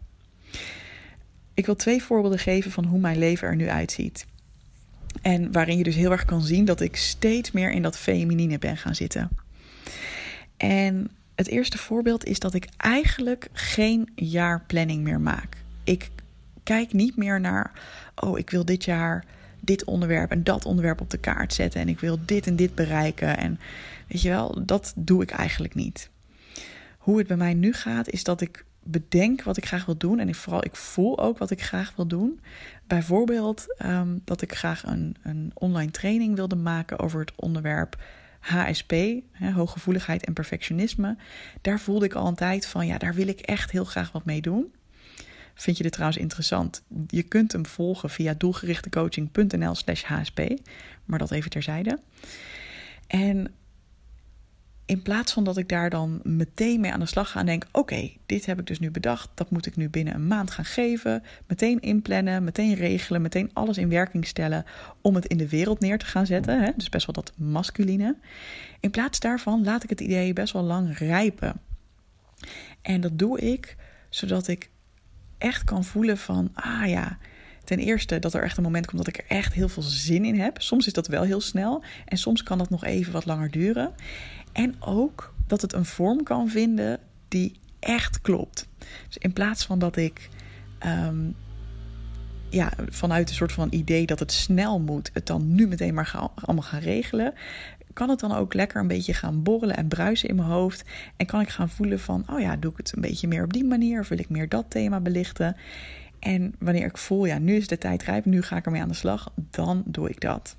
Ik 1.54 1.66
wil 1.66 1.76
twee 1.76 2.04
voorbeelden 2.04 2.40
geven 2.40 2.72
van 2.72 2.86
hoe 2.86 3.00
mijn 3.00 3.18
leven 3.18 3.48
er 3.48 3.56
nu 3.56 3.70
uitziet. 3.70 4.26
En 5.22 5.52
waarin 5.52 5.78
je 5.78 5.84
dus 5.84 5.96
heel 5.96 6.12
erg 6.12 6.26
kan 6.26 6.42
zien 6.42 6.66
dat 6.66 6.82
ik 6.82 6.96
steeds 6.96 7.52
meer 7.52 7.72
in 7.72 7.82
dat 7.82 7.98
feminine 7.98 8.60
ben 8.60 8.78
gaan 8.78 8.96
zitten. 8.96 9.30
En 10.58 11.12
het 11.36 11.48
eerste 11.48 11.78
voorbeeld 11.78 12.26
is 12.26 12.40
dat 12.40 12.54
ik 12.54 12.68
eigenlijk 12.78 13.48
geen 13.54 14.12
jaarplanning 14.16 15.04
meer 15.04 15.20
maak. 15.20 15.58
Ik 15.84 16.10
kijk 16.64 16.94
niet 16.94 17.16
meer 17.16 17.40
naar, 17.40 17.72
oh, 18.16 18.38
ik 18.38 18.50
wil 18.50 18.66
dit 18.66 18.86
jaar 18.86 19.26
dit 19.70 19.84
onderwerp 19.84 20.32
en 20.32 20.44
dat 20.44 20.66
onderwerp 20.66 21.02
op 21.02 21.10
de 21.10 21.18
kaart 21.18 21.54
zetten. 21.54 21.82
En 21.82 21.90
ik 21.90 22.00
wil 22.00 22.20
dit 22.26 22.48
en 22.48 22.56
dit 22.56 22.76
bereiken. 22.76 23.38
En 23.38 23.60
weet 24.08 24.22
je 24.22 24.30
wel, 24.30 24.66
dat 24.66 24.94
doe 24.96 25.22
ik 25.22 25.32
eigenlijk 25.32 25.76
niet. 25.76 26.10
Hoe 26.98 27.18
het 27.18 27.28
bij 27.28 27.38
mij 27.38 27.54
nu 27.54 27.74
gaat, 27.74 28.10
is 28.10 28.24
dat 28.24 28.42
ik 28.42 28.66
bedenk 28.84 29.44
wat 29.44 29.58
ik 29.58 29.66
graag 29.66 29.86
wil 29.86 29.98
doen. 29.98 30.20
En 30.20 30.28
ik, 30.28 30.36
vooral, 30.36 30.66
ik 30.66 30.76
voel 30.76 31.20
ook 31.20 31.38
wat 31.38 31.52
ik 31.52 31.62
graag 31.62 31.94
wil 31.96 32.08
doen. 32.08 32.40
Bijvoorbeeld 32.88 33.76
ehm, 33.78 34.18
dat 34.24 34.42
ik 34.42 34.56
graag 34.56 34.86
een, 34.86 35.16
een 35.24 35.52
online 35.54 35.92
training 35.92 36.36
wilde 36.36 36.56
maken 36.56 37.00
over 37.00 37.20
het 37.20 37.32
onderwerp 37.36 37.98
HSP, 38.40 38.94
hè, 39.32 39.52
hooggevoeligheid 39.52 40.26
en 40.26 40.34
perfectionisme. 40.34 41.18
Daar 41.62 41.80
voelde 41.80 42.06
ik 42.06 42.14
al 42.14 42.28
een 42.28 42.36
tijd 42.36 42.66
van, 42.66 42.88
ja, 42.88 42.98
daar 42.98 43.14
wil 43.14 43.28
ik 43.28 43.40
echt 43.40 43.72
heel 43.72 43.86
graag 43.86 44.12
wat 44.12 44.26
mee 44.26 44.42
doen. 44.42 44.74
Vind 45.60 45.78
je 45.78 45.84
dit 45.84 45.92
trouwens 45.92 46.20
interessant? 46.20 46.84
Je 47.08 47.24
kunt 47.24 47.52
hem 47.52 47.66
volgen 47.66 48.10
via 48.10 48.34
doelgerichtecoaching.nl 48.38 49.76
slash 49.76 50.04
hsp. 50.04 50.40
Maar 51.06 51.20
dat 51.20 51.32
even 51.32 51.50
terzijde. 51.50 52.00
En 53.08 53.52
in 54.86 55.02
plaats 55.02 55.34
van 55.34 55.44
dat 55.44 55.58
ik 55.58 55.70
daar 55.70 55.90
dan 55.90 56.20
meteen 56.24 56.80
mee 56.80 56.92
aan 56.92 57.00
de 57.00 57.06
slag 57.06 57.32
ga 57.32 57.40
en 57.40 57.46
denk: 57.46 57.66
oké, 57.72 58.12
dit 58.26 58.46
heb 58.46 58.60
ik 58.60 58.68
dus 58.68 58.80
nu 58.80 58.92
bedacht, 58.92 59.30
dat 59.34 59.52
moet 59.52 59.66
ik 59.66 59.76
nu 59.76 59.90
binnen 59.90 60.14
een 60.14 60.28
maand 60.28 60.52
gaan 60.52 60.66
geven, 60.66 61.24
meteen 61.48 61.80
inplannen, 61.80 62.44
meteen 62.44 62.76
regelen, 62.76 63.22
meteen 63.22 63.50
alles 63.54 63.78
in 63.78 63.90
werking 63.90 64.28
stellen 64.28 64.66
om 65.02 65.16
het 65.16 65.26
in 65.26 65.38
de 65.38 65.50
wereld 65.50 65.80
neer 65.80 65.98
te 65.98 66.06
gaan 66.06 66.26
zetten. 66.26 66.62
Hè? 66.62 66.72
Dus 66.76 66.90
best 66.90 67.06
wel 67.06 67.24
dat 67.24 67.34
masculine. 67.38 68.16
In 68.80 68.92
plaats 68.92 69.20
daarvan 69.20 69.64
laat 69.64 69.84
ik 69.84 69.90
het 69.90 70.02
idee 70.02 70.34
best 70.34 70.54
wel 70.54 70.64
lang 70.64 70.98
rijpen. 70.98 71.62
En 72.82 73.02
dat 73.02 73.20
doe 73.20 73.40
ik 73.40 73.76
zodat 74.10 74.48
ik 74.48 74.70
echt 75.40 75.64
kan 75.64 75.84
voelen 75.84 76.18
van, 76.18 76.50
ah 76.54 76.88
ja, 76.88 77.18
ten 77.64 77.80
eerste 77.80 78.20
dat 78.20 78.34
er 78.34 78.44
echt 78.44 78.58
een 78.58 78.64
moment 78.64 78.86
komt 78.86 79.06
dat 79.06 79.08
ik 79.08 79.18
er 79.18 79.38
echt 79.38 79.54
heel 79.54 79.70
veel 79.70 79.84
zin 79.84 80.26
in 80.26 80.40
heb. 80.40 80.62
Soms 80.62 80.88
is 80.88 80.94
dat 80.94 81.08
wel 81.08 81.24
heel 81.24 81.42
snel 81.42 81.84
en 82.06 82.18
soms 82.18 82.44
kan 82.44 82.58
dat 82.58 82.70
nog 82.70 82.84
even 82.84 83.14
wat 83.14 83.26
langer 83.26 83.52
duren. 83.52 83.94
En 84.52 84.76
ook 84.80 85.34
dat 85.48 85.62
het 85.62 85.74
een 85.74 85.86
vorm 85.86 86.24
kan 86.24 86.50
vinden 86.50 87.00
die 87.28 87.60
echt 87.80 88.22
klopt. 88.22 88.68
Dus 89.08 89.18
in 89.18 89.34
plaats 89.34 89.66
van 89.66 89.80
dat 89.80 89.96
ik 89.96 90.30
ehm, 90.80 91.32
ja, 92.50 92.72
vanuit 92.90 93.30
een 93.30 93.36
soort 93.36 93.52
van 93.52 93.68
idee 93.72 94.06
dat 94.06 94.20
het 94.20 94.32
snel 94.32 94.80
moet, 94.80 95.10
het 95.14 95.26
dan 95.28 95.56
nu 95.56 95.68
meteen 95.68 95.94
maar 95.94 96.06
ga, 96.06 96.32
allemaal 96.36 96.64
gaan 96.64 96.80
regelen, 96.80 97.34
kan 98.00 98.10
het 98.10 98.20
dan 98.20 98.32
ook 98.32 98.54
lekker 98.54 98.82
een 98.82 98.88
beetje 98.88 99.14
gaan 99.14 99.44
borrelen 99.44 99.76
en 99.76 99.88
bruisen 99.88 100.30
in 100.30 100.36
mijn 100.36 100.48
hoofd. 100.48 100.84
En 101.18 101.26
kan 101.26 101.42
ik 101.42 101.50
gaan 101.50 101.70
voelen 101.70 102.00
van, 102.00 102.24
oh 102.30 102.40
ja, 102.40 102.56
doe 102.56 102.72
ik 102.72 102.78
het 102.78 102.92
een 102.96 103.02
beetje 103.02 103.28
meer 103.28 103.44
op 103.44 103.54
die 103.54 103.64
manier 103.64 104.00
of 104.00 104.08
wil 104.08 104.20
ik 104.20 104.30
meer 104.30 104.50
dat 104.50 104.66
thema 104.68 105.00
belichten. 105.00 105.56
En 106.20 106.56
wanneer 106.60 106.86
ik 106.86 106.98
voel, 106.98 107.26
ja, 107.26 107.38
nu 107.38 107.56
is 107.56 107.68
de 107.68 107.78
tijd 107.78 108.04
rijp, 108.04 108.26
nu 108.26 108.42
ga 108.42 108.58
ik 108.58 108.66
ermee 108.66 108.82
aan 108.82 108.88
de 108.88 108.94
slag, 108.94 109.32
dan 109.36 109.84
doe 109.86 110.10
ik 110.10 110.20
dat. 110.20 110.56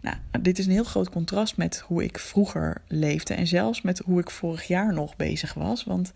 Nou, 0.00 0.16
dit 0.40 0.58
is 0.58 0.66
een 0.66 0.72
heel 0.72 0.84
groot 0.84 1.10
contrast 1.10 1.56
met 1.56 1.78
hoe 1.78 2.04
ik 2.04 2.18
vroeger 2.18 2.82
leefde 2.88 3.34
en 3.34 3.46
zelfs 3.46 3.82
met 3.82 3.98
hoe 3.98 4.20
ik 4.20 4.30
vorig 4.30 4.64
jaar 4.64 4.92
nog 4.92 5.16
bezig 5.16 5.54
was. 5.54 5.84
Want 5.84 6.12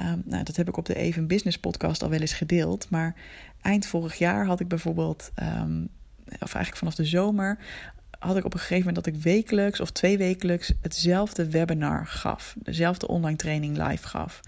um, 0.00 0.22
nou, 0.24 0.44
dat 0.44 0.56
heb 0.56 0.68
ik 0.68 0.76
op 0.76 0.86
de 0.86 0.94
Even 0.94 1.26
Business 1.26 1.58
podcast 1.58 2.02
al 2.02 2.10
wel 2.10 2.20
eens 2.20 2.32
gedeeld. 2.32 2.90
Maar 2.90 3.14
eind 3.60 3.86
vorig 3.86 4.14
jaar 4.14 4.46
had 4.46 4.60
ik 4.60 4.68
bijvoorbeeld, 4.68 5.30
um, 5.42 5.88
of 6.24 6.54
eigenlijk 6.54 6.76
vanaf 6.76 6.94
de 6.94 7.04
zomer, 7.04 7.58
had 8.24 8.36
ik 8.36 8.44
op 8.44 8.52
een 8.52 8.60
gegeven 8.60 8.86
moment 8.86 9.04
dat 9.04 9.14
ik 9.14 9.22
wekelijks 9.22 9.80
of 9.80 9.90
twee 9.90 10.18
wekelijks 10.18 10.72
hetzelfde 10.80 11.50
webinar 11.50 12.06
gaf. 12.06 12.54
Dezelfde 12.58 13.08
online 13.08 13.36
training 13.36 13.88
live 13.88 14.06
gaf. 14.06 14.40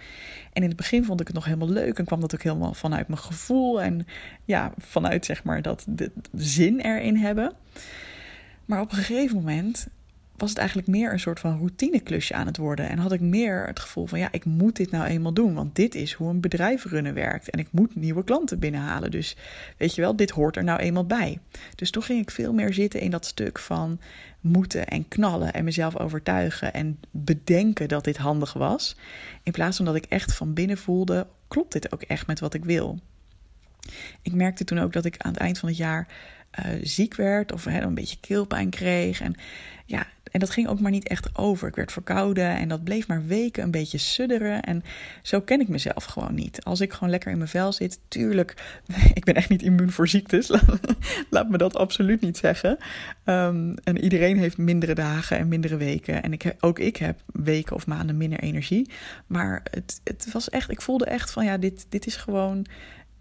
En 0.52 0.62
in 0.62 0.68
het 0.68 0.76
begin 0.76 1.04
vond 1.04 1.20
ik 1.20 1.26
het 1.26 1.36
nog 1.36 1.44
helemaal 1.44 1.68
leuk 1.68 1.98
en 1.98 2.04
kwam 2.04 2.20
dat 2.20 2.34
ook 2.34 2.42
helemaal 2.42 2.74
vanuit 2.74 3.08
mijn 3.08 3.20
gevoel 3.20 3.82
en 3.82 4.06
ja, 4.44 4.72
vanuit 4.78 5.24
zeg 5.24 5.44
maar 5.44 5.62
dat 5.62 5.84
de 5.88 6.10
zin 6.34 6.80
erin 6.80 7.16
hebben. 7.16 7.52
Maar 8.64 8.80
op 8.80 8.90
een 8.90 8.98
gegeven 8.98 9.36
moment 9.36 9.86
was 10.36 10.48
het 10.48 10.58
eigenlijk 10.58 10.88
meer 10.88 11.12
een 11.12 11.20
soort 11.20 11.40
van 11.40 11.58
routineklusje 11.58 12.34
aan 12.34 12.46
het 12.46 12.56
worden. 12.56 12.88
En 12.88 12.98
had 12.98 13.12
ik 13.12 13.20
meer 13.20 13.66
het 13.66 13.80
gevoel 13.80 14.06
van 14.06 14.18
ja, 14.18 14.28
ik 14.30 14.44
moet 14.44 14.76
dit 14.76 14.90
nou 14.90 15.04
eenmaal 15.04 15.32
doen. 15.32 15.54
Want 15.54 15.74
dit 15.76 15.94
is 15.94 16.12
hoe 16.12 16.28
een 16.28 16.40
bedrijf 16.40 16.84
runnen 16.84 17.14
werkt. 17.14 17.50
En 17.50 17.58
ik 17.58 17.68
moet 17.70 17.96
nieuwe 17.96 18.24
klanten 18.24 18.58
binnenhalen. 18.58 19.10
Dus 19.10 19.36
weet 19.76 19.94
je 19.94 20.00
wel, 20.00 20.16
dit 20.16 20.30
hoort 20.30 20.56
er 20.56 20.64
nou 20.64 20.80
eenmaal 20.80 21.06
bij. 21.06 21.38
Dus 21.74 21.90
toen 21.90 22.02
ging 22.02 22.20
ik 22.20 22.30
veel 22.30 22.52
meer 22.52 22.72
zitten 22.72 23.00
in 23.00 23.10
dat 23.10 23.26
stuk 23.26 23.58
van 23.58 24.00
moeten 24.40 24.86
en 24.86 25.08
knallen. 25.08 25.52
En 25.52 25.64
mezelf 25.64 25.98
overtuigen 25.98 26.72
en 26.72 27.00
bedenken 27.10 27.88
dat 27.88 28.04
dit 28.04 28.16
handig 28.16 28.52
was. 28.52 28.96
In 29.42 29.52
plaats 29.52 29.76
van 29.76 29.86
dat 29.86 29.94
ik 29.94 30.04
echt 30.04 30.34
van 30.34 30.54
binnen 30.54 30.78
voelde, 30.78 31.26
klopt 31.48 31.72
dit 31.72 31.92
ook 31.92 32.02
echt 32.02 32.26
met 32.26 32.40
wat 32.40 32.54
ik 32.54 32.64
wil? 32.64 32.98
Ik 34.22 34.32
merkte 34.32 34.64
toen 34.64 34.78
ook 34.78 34.92
dat 34.92 35.04
ik 35.04 35.16
aan 35.18 35.32
het 35.32 35.40
eind 35.40 35.58
van 35.58 35.68
het 35.68 35.78
jaar 35.78 36.06
uh, 36.58 36.80
ziek 36.82 37.14
werd 37.14 37.52
of 37.52 37.64
hè, 37.64 37.80
een 37.80 37.94
beetje 37.94 38.20
keelpijn 38.20 38.70
kreeg. 38.70 39.20
En 39.20 39.34
ja, 39.84 40.06
en 40.36 40.40
dat 40.40 40.50
ging 40.50 40.68
ook 40.68 40.80
maar 40.80 40.90
niet 40.90 41.08
echt 41.08 41.38
over. 41.38 41.68
Ik 41.68 41.76
werd 41.76 41.92
verkouden 41.92 42.56
en 42.56 42.68
dat 42.68 42.84
bleef 42.84 43.08
maar 43.08 43.26
weken 43.26 43.62
een 43.62 43.70
beetje 43.70 43.98
sudderen. 43.98 44.62
En 44.62 44.84
zo 45.22 45.40
ken 45.40 45.60
ik 45.60 45.68
mezelf 45.68 46.04
gewoon 46.04 46.34
niet. 46.34 46.64
Als 46.64 46.80
ik 46.80 46.92
gewoon 46.92 47.10
lekker 47.10 47.30
in 47.30 47.36
mijn 47.36 47.50
vel 47.50 47.72
zit, 47.72 47.98
tuurlijk, 48.08 48.80
ik 49.14 49.24
ben 49.24 49.34
echt 49.34 49.48
niet 49.48 49.62
immuun 49.62 49.90
voor 49.90 50.08
ziektes. 50.08 50.48
Laat 51.30 51.48
me 51.48 51.58
dat 51.58 51.76
absoluut 51.76 52.20
niet 52.20 52.36
zeggen. 52.36 52.78
Um, 53.24 53.74
en 53.84 53.98
iedereen 53.98 54.38
heeft 54.38 54.58
mindere 54.58 54.94
dagen 54.94 55.38
en 55.38 55.48
mindere 55.48 55.76
weken. 55.76 56.22
En 56.22 56.32
ik, 56.32 56.54
ook 56.60 56.78
ik 56.78 56.96
heb 56.96 57.20
weken 57.32 57.76
of 57.76 57.86
maanden 57.86 58.16
minder 58.16 58.40
energie. 58.40 58.90
Maar 59.26 59.62
het, 59.70 60.00
het 60.04 60.32
was 60.32 60.50
echt, 60.50 60.70
ik 60.70 60.80
voelde 60.80 61.04
echt 61.04 61.30
van 61.30 61.44
ja, 61.44 61.58
dit, 61.58 61.86
dit 61.88 62.06
is 62.06 62.16
gewoon 62.16 62.66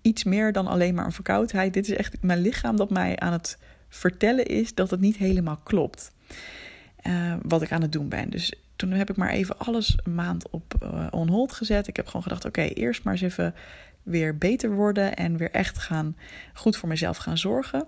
iets 0.06 0.24
meer 0.24 0.52
dan 0.52 0.68
alleen 0.68 0.96
maar 0.96 1.06
een 1.06 1.12
verkoudheid. 1.12 1.74
Dit 1.74 1.90
is 1.90 1.96
echt 1.96 2.22
mijn 2.22 2.42
lichaam 2.42 2.76
dat 2.76 2.90
mij 2.90 3.20
aan 3.20 3.32
het 3.32 3.58
vertellen 3.90 4.46
is 4.46 4.74
dat 4.74 4.90
het 4.90 5.00
niet 5.00 5.18
helemaal 5.18 5.60
klopt. 5.64 6.12
Uh, 7.08 7.34
wat 7.42 7.62
ik 7.62 7.72
aan 7.72 7.82
het 7.82 7.92
doen 7.92 8.10
ben. 8.10 8.30
Dus 8.30 8.54
toen 8.76 8.92
heb 8.92 9.10
ik 9.10 9.16
maar 9.16 9.30
even 9.30 9.60
alles 9.60 9.98
een 10.04 10.16
maand 10.16 10.50
op 10.50 10.74
uh, 10.84 11.08
on 11.12 11.28
hold 11.28 11.52
gezet. 11.52 11.88
Ik 11.88 11.96
heb 11.96 12.06
gewoon 12.06 12.24
gedacht: 12.24 12.46
oké, 12.46 12.62
eerst 12.62 13.04
maar 13.04 13.14
eens 13.14 13.22
even 13.22 13.54
weer 14.04 14.38
beter 14.38 14.72
worden 14.72 15.16
en 15.16 15.38
weer 15.38 15.52
echt 15.52 15.78
gaan 15.78 16.16
goed 16.54 16.78
voor 16.78 16.90
mezelf 16.90 17.18
gaan 17.18 17.38
zorgen. 17.38 17.88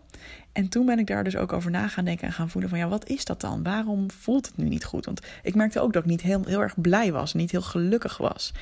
En 0.51 0.69
toen 0.69 0.85
ben 0.85 0.99
ik 0.99 1.07
daar 1.07 1.23
dus 1.23 1.35
ook 1.35 1.53
over 1.53 1.71
na 1.71 1.87
gaan 1.87 2.05
denken 2.05 2.27
en 2.27 2.33
gaan 2.33 2.49
voelen 2.49 2.69
van 2.69 2.79
ja, 2.79 2.87
wat 2.87 3.09
is 3.09 3.25
dat 3.25 3.41
dan? 3.41 3.63
Waarom 3.63 4.11
voelt 4.11 4.45
het 4.45 4.57
nu 4.57 4.67
niet 4.67 4.85
goed? 4.85 5.05
Want 5.05 5.21
ik 5.43 5.55
merkte 5.55 5.79
ook 5.79 5.93
dat 5.93 6.03
ik 6.03 6.09
niet 6.09 6.21
heel, 6.21 6.45
heel 6.45 6.61
erg 6.61 6.81
blij 6.81 7.11
was, 7.11 7.33
niet 7.33 7.51
heel 7.51 7.61
gelukkig 7.61 8.17
was. 8.17 8.53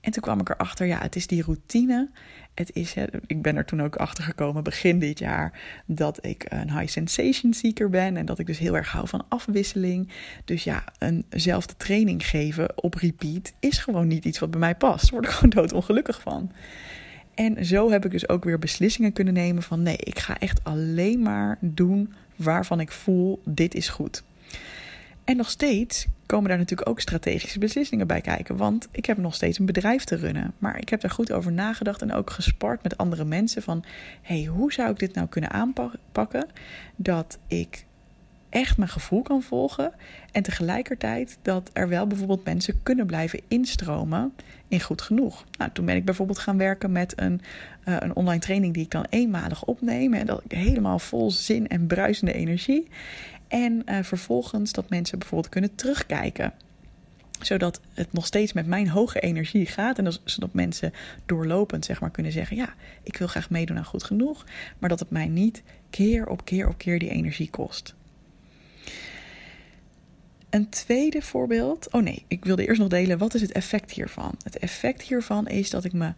En 0.00 0.12
toen 0.12 0.22
kwam 0.22 0.40
ik 0.40 0.48
erachter, 0.48 0.86
ja, 0.86 0.98
het 1.00 1.16
is 1.16 1.26
die 1.26 1.42
routine. 1.42 2.10
Het 2.54 2.74
is, 2.74 2.94
hè, 2.94 3.04
ik 3.26 3.42
ben 3.42 3.56
er 3.56 3.64
toen 3.64 3.82
ook 3.82 3.96
achter 3.96 4.24
gekomen 4.24 4.64
begin 4.64 4.98
dit 4.98 5.18
jaar 5.18 5.60
dat 5.86 6.26
ik 6.26 6.46
een 6.48 6.78
high 6.78 6.92
sensation 6.92 7.52
seeker 7.52 7.88
ben 7.88 8.16
en 8.16 8.26
dat 8.26 8.38
ik 8.38 8.46
dus 8.46 8.58
heel 8.58 8.76
erg 8.76 8.90
hou 8.90 9.08
van 9.08 9.24
afwisseling. 9.28 10.08
Dus 10.44 10.64
ja, 10.64 10.84
eenzelfde 10.98 11.76
training 11.76 12.26
geven 12.26 12.82
op 12.82 12.94
repeat 12.94 13.52
is 13.58 13.78
gewoon 13.78 14.06
niet 14.06 14.24
iets 14.24 14.38
wat 14.38 14.50
bij 14.50 14.60
mij 14.60 14.74
past. 14.74 15.02
Daar 15.02 15.20
word 15.20 15.24
ik 15.24 15.30
gewoon 15.36 15.50
doodongelukkig 15.50 16.20
van. 16.20 16.52
En 17.34 17.66
zo 17.66 17.90
heb 17.90 18.04
ik 18.04 18.10
dus 18.10 18.28
ook 18.28 18.44
weer 18.44 18.58
beslissingen 18.58 19.12
kunnen 19.12 19.34
nemen 19.34 19.62
van 19.62 19.82
nee, 19.82 19.96
ik 19.96 20.18
ga 20.18 20.38
echt 20.38 20.64
alleen 20.64 21.22
maar 21.22 21.58
doen 21.60 22.12
waarvan 22.36 22.80
ik 22.80 22.92
voel 22.92 23.42
dit 23.44 23.74
is 23.74 23.88
goed. 23.88 24.22
En 25.24 25.36
nog 25.36 25.50
steeds 25.50 26.06
komen 26.26 26.48
daar 26.48 26.58
natuurlijk 26.58 26.88
ook 26.88 27.00
strategische 27.00 27.58
beslissingen 27.58 28.06
bij 28.06 28.20
kijken. 28.20 28.56
Want 28.56 28.88
ik 28.92 29.06
heb 29.06 29.16
nog 29.16 29.34
steeds 29.34 29.58
een 29.58 29.66
bedrijf 29.66 30.04
te 30.04 30.16
runnen. 30.16 30.54
Maar 30.58 30.78
ik 30.78 30.88
heb 30.88 31.00
daar 31.00 31.10
goed 31.10 31.32
over 31.32 31.52
nagedacht 31.52 32.02
en 32.02 32.12
ook 32.12 32.30
gespart 32.30 32.82
met 32.82 32.96
andere 32.96 33.24
mensen. 33.24 33.62
Van 33.62 33.84
hey, 34.22 34.44
hoe 34.44 34.72
zou 34.72 34.90
ik 34.90 34.98
dit 34.98 35.14
nou 35.14 35.28
kunnen 35.28 35.50
aanpakken? 35.50 36.46
Dat 36.96 37.38
ik 37.46 37.84
echt 38.50 38.76
mijn 38.76 38.90
gevoel 38.90 39.22
kan 39.22 39.42
volgen. 39.42 39.92
En 40.32 40.42
tegelijkertijd 40.42 41.38
dat 41.42 41.70
er 41.72 41.88
wel 41.88 42.06
bijvoorbeeld 42.06 42.44
mensen 42.44 42.82
kunnen 42.82 43.06
blijven 43.06 43.40
instromen 43.48 44.32
in 44.68 44.80
goed 44.80 45.02
genoeg. 45.02 45.44
Nou, 45.58 45.70
toen 45.72 45.84
ben 45.84 45.96
ik 45.96 46.04
bijvoorbeeld 46.04 46.38
gaan 46.38 46.58
werken 46.58 46.92
met 46.92 47.20
een, 47.20 47.40
uh, 47.84 47.96
een 47.98 48.16
online 48.16 48.40
training 48.40 48.74
die 48.74 48.84
ik 48.84 48.90
dan 48.90 49.06
eenmalig 49.10 49.64
opneem. 49.64 50.14
En 50.14 50.26
dat 50.26 50.42
ik 50.44 50.52
helemaal 50.52 50.98
vol 50.98 51.30
zin 51.30 51.68
en 51.68 51.86
bruisende 51.86 52.32
energie. 52.32 52.88
En 53.50 53.82
uh, 53.86 53.98
vervolgens 54.02 54.72
dat 54.72 54.90
mensen 54.90 55.18
bijvoorbeeld 55.18 55.52
kunnen 55.52 55.74
terugkijken 55.74 56.52
zodat 57.40 57.80
het 57.94 58.12
nog 58.12 58.26
steeds 58.26 58.52
met 58.52 58.66
mijn 58.66 58.88
hoge 58.88 59.20
energie 59.20 59.66
gaat. 59.66 59.98
En 59.98 60.12
zodat 60.24 60.52
mensen 60.54 60.92
doorlopend 61.26 61.84
zeg 61.84 62.00
maar, 62.00 62.10
kunnen 62.10 62.32
zeggen: 62.32 62.56
Ja, 62.56 62.74
ik 63.02 63.16
wil 63.16 63.26
graag 63.26 63.50
meedoen 63.50 63.76
aan 63.76 63.84
goed 63.84 64.04
genoeg. 64.04 64.46
Maar 64.78 64.88
dat 64.88 65.00
het 65.00 65.10
mij 65.10 65.28
niet 65.28 65.62
keer 65.90 66.28
op 66.28 66.44
keer 66.44 66.68
op 66.68 66.78
keer 66.78 66.98
die 66.98 67.10
energie 67.10 67.50
kost. 67.50 67.94
Een 70.50 70.68
tweede 70.68 71.22
voorbeeld. 71.22 71.90
Oh 71.90 72.02
nee, 72.02 72.24
ik 72.28 72.44
wilde 72.44 72.66
eerst 72.66 72.80
nog 72.80 72.88
delen. 72.88 73.18
Wat 73.18 73.34
is 73.34 73.40
het 73.40 73.52
effect 73.52 73.90
hiervan? 73.90 74.34
Het 74.42 74.58
effect 74.58 75.02
hiervan 75.02 75.48
is 75.48 75.70
dat 75.70 75.84
ik 75.84 75.92
me 75.92 76.12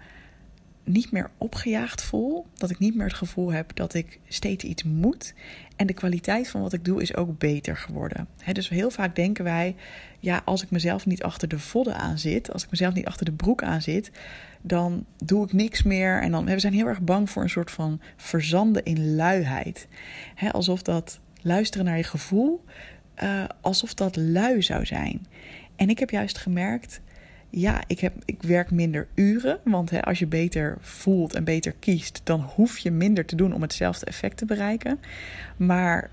niet 0.84 1.10
meer 1.10 1.30
opgejaagd 1.38 2.02
voel. 2.02 2.46
Dat 2.54 2.70
ik 2.70 2.78
niet 2.78 2.94
meer 2.94 3.06
het 3.06 3.14
gevoel 3.14 3.52
heb 3.52 3.76
dat 3.76 3.94
ik 3.94 4.20
steeds 4.28 4.64
iets 4.64 4.82
moet. 4.82 5.34
En 5.76 5.86
de 5.86 5.92
kwaliteit 5.92 6.48
van 6.48 6.60
wat 6.60 6.72
ik 6.72 6.84
doe 6.84 7.02
is 7.02 7.16
ook 7.16 7.38
beter 7.38 7.76
geworden. 7.76 8.28
dus 8.52 8.68
heel 8.68 8.90
vaak 8.90 9.16
denken 9.16 9.44
wij, 9.44 9.76
ja, 10.18 10.42
als 10.44 10.62
ik 10.62 10.70
mezelf 10.70 11.06
niet 11.06 11.22
achter 11.22 11.48
de 11.48 11.58
vodden 11.58 11.96
aan 11.96 12.18
zit, 12.18 12.52
als 12.52 12.64
ik 12.64 12.70
mezelf 12.70 12.94
niet 12.94 13.06
achter 13.06 13.24
de 13.24 13.32
broek 13.32 13.62
aan 13.62 13.82
zit, 13.82 14.10
dan 14.62 15.04
doe 15.24 15.44
ik 15.44 15.52
niks 15.52 15.82
meer. 15.82 16.22
En 16.22 16.30
dan, 16.30 16.44
we 16.44 16.58
zijn 16.58 16.72
heel 16.72 16.86
erg 16.86 17.00
bang 17.00 17.30
voor 17.30 17.42
een 17.42 17.50
soort 17.50 17.70
van 17.70 18.00
verzanden 18.16 18.84
in 18.84 19.14
luiheid. 19.14 19.88
alsof 20.50 20.82
dat 20.82 21.20
luisteren 21.40 21.86
naar 21.86 21.96
je 21.96 22.02
gevoel, 22.02 22.64
uh, 23.22 23.44
alsof 23.60 23.94
dat 23.94 24.16
lui 24.16 24.62
zou 24.62 24.86
zijn. 24.86 25.26
En 25.76 25.88
ik 25.88 25.98
heb 25.98 26.10
juist 26.10 26.38
gemerkt 26.38 27.00
ja, 27.54 27.82
ik, 27.86 28.00
heb, 28.00 28.12
ik 28.24 28.42
werk 28.42 28.70
minder 28.70 29.06
uren. 29.14 29.58
Want 29.64 29.90
hè, 29.90 30.02
als 30.02 30.18
je 30.18 30.26
beter 30.26 30.76
voelt 30.80 31.34
en 31.34 31.44
beter 31.44 31.74
kiest, 31.78 32.20
dan 32.24 32.40
hoef 32.40 32.78
je 32.78 32.90
minder 32.90 33.24
te 33.24 33.36
doen 33.36 33.52
om 33.52 33.62
hetzelfde 33.62 34.06
effect 34.06 34.36
te 34.36 34.44
bereiken. 34.44 34.98
Maar 35.56 36.10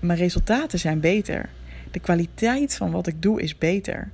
mijn 0.00 0.18
resultaten 0.18 0.78
zijn 0.78 1.00
beter. 1.00 1.48
De 1.90 2.00
kwaliteit 2.00 2.76
van 2.76 2.90
wat 2.90 3.06
ik 3.06 3.22
doe 3.22 3.42
is 3.42 3.58
beter. 3.58 4.10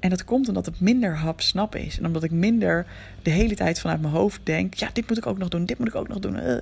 En 0.00 0.10
dat 0.10 0.24
komt 0.24 0.48
omdat 0.48 0.66
het 0.66 0.80
minder 0.80 1.16
hap-snap 1.16 1.74
is. 1.74 1.98
En 1.98 2.06
omdat 2.06 2.22
ik 2.22 2.30
minder 2.30 2.86
de 3.22 3.30
hele 3.30 3.54
tijd 3.54 3.80
vanuit 3.80 4.00
mijn 4.00 4.12
hoofd 4.12 4.40
denk: 4.42 4.74
ja, 4.74 4.90
dit 4.92 5.08
moet 5.08 5.18
ik 5.18 5.26
ook 5.26 5.38
nog 5.38 5.48
doen, 5.48 5.64
dit 5.64 5.78
moet 5.78 5.88
ik 5.88 5.94
ook 5.94 6.08
nog 6.08 6.18
doen. 6.18 6.36
Uh, 6.36 6.56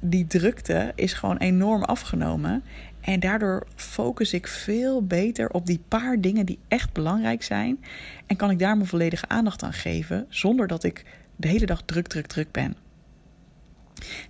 die 0.00 0.26
drukte 0.26 0.92
is 0.94 1.12
gewoon 1.12 1.36
enorm 1.36 1.82
afgenomen. 1.82 2.62
En 3.02 3.20
daardoor 3.20 3.66
focus 3.74 4.32
ik 4.32 4.46
veel 4.46 5.06
beter 5.06 5.50
op 5.50 5.66
die 5.66 5.80
paar 5.88 6.20
dingen 6.20 6.46
die 6.46 6.58
echt 6.68 6.92
belangrijk 6.92 7.42
zijn. 7.42 7.84
En 8.26 8.36
kan 8.36 8.50
ik 8.50 8.58
daar 8.58 8.76
mijn 8.76 8.88
volledige 8.88 9.28
aandacht 9.28 9.62
aan 9.62 9.72
geven, 9.72 10.26
zonder 10.28 10.66
dat 10.66 10.84
ik 10.84 11.04
de 11.36 11.48
hele 11.48 11.66
dag 11.66 11.82
druk, 11.84 12.06
druk, 12.06 12.26
druk 12.26 12.50
ben. 12.50 12.76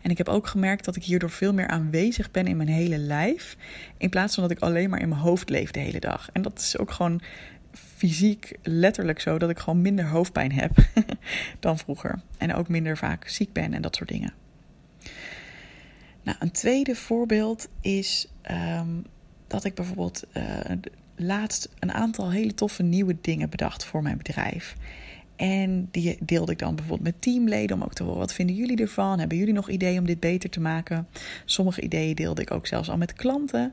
En 0.02 0.10
ik 0.10 0.18
heb 0.18 0.28
ook 0.28 0.46
gemerkt 0.46 0.84
dat 0.84 0.96
ik 0.96 1.04
hierdoor 1.04 1.30
veel 1.30 1.52
meer 1.52 1.68
aanwezig 1.68 2.30
ben 2.30 2.46
in 2.46 2.56
mijn 2.56 2.68
hele 2.68 2.98
lijf. 2.98 3.56
In 3.96 4.10
plaats 4.10 4.34
van 4.34 4.42
dat 4.42 4.52
ik 4.52 4.58
alleen 4.58 4.90
maar 4.90 5.00
in 5.00 5.08
mijn 5.08 5.20
hoofd 5.20 5.50
leef 5.50 5.70
de 5.70 5.80
hele 5.80 6.00
dag. 6.00 6.28
En 6.32 6.42
dat 6.42 6.58
is 6.58 6.78
ook 6.78 6.90
gewoon 6.90 7.20
fysiek 7.72 8.52
letterlijk 8.62 9.20
zo 9.20 9.38
dat 9.38 9.50
ik 9.50 9.58
gewoon 9.58 9.82
minder 9.82 10.08
hoofdpijn 10.08 10.52
heb 10.52 10.70
dan 11.60 11.78
vroeger. 11.78 12.20
En 12.38 12.54
ook 12.54 12.68
minder 12.68 12.96
vaak 12.96 13.28
ziek 13.28 13.52
ben 13.52 13.74
en 13.74 13.82
dat 13.82 13.96
soort 13.96 14.08
dingen. 14.08 14.41
Nou, 16.22 16.36
een 16.40 16.50
tweede 16.50 16.94
voorbeeld 16.94 17.68
is 17.80 18.28
ehm, 18.42 19.00
dat 19.46 19.64
ik 19.64 19.74
bijvoorbeeld 19.74 20.24
uh, 20.36 20.44
laatst 21.16 21.68
een 21.78 21.92
aantal 21.92 22.30
hele 22.30 22.54
toffe 22.54 22.82
nieuwe 22.82 23.16
dingen 23.20 23.50
bedacht 23.50 23.84
voor 23.84 24.02
mijn 24.02 24.16
bedrijf. 24.16 24.76
En 25.36 25.88
die 25.90 26.18
deelde 26.20 26.52
ik 26.52 26.58
dan 26.58 26.74
bijvoorbeeld 26.74 27.12
met 27.12 27.22
teamleden 27.22 27.76
om 27.76 27.82
ook 27.82 27.94
te 27.94 28.02
horen 28.02 28.18
wat 28.18 28.34
vinden 28.34 28.56
jullie 28.56 28.76
ervan? 28.76 29.18
Hebben 29.18 29.38
jullie 29.38 29.54
nog 29.54 29.68
ideeën 29.68 29.98
om 29.98 30.06
dit 30.06 30.20
beter 30.20 30.50
te 30.50 30.60
maken? 30.60 31.08
Sommige 31.44 31.80
ideeën 31.80 32.14
deelde 32.14 32.42
ik 32.42 32.50
ook 32.50 32.66
zelfs 32.66 32.90
al 32.90 32.96
met 32.96 33.12
klanten. 33.12 33.72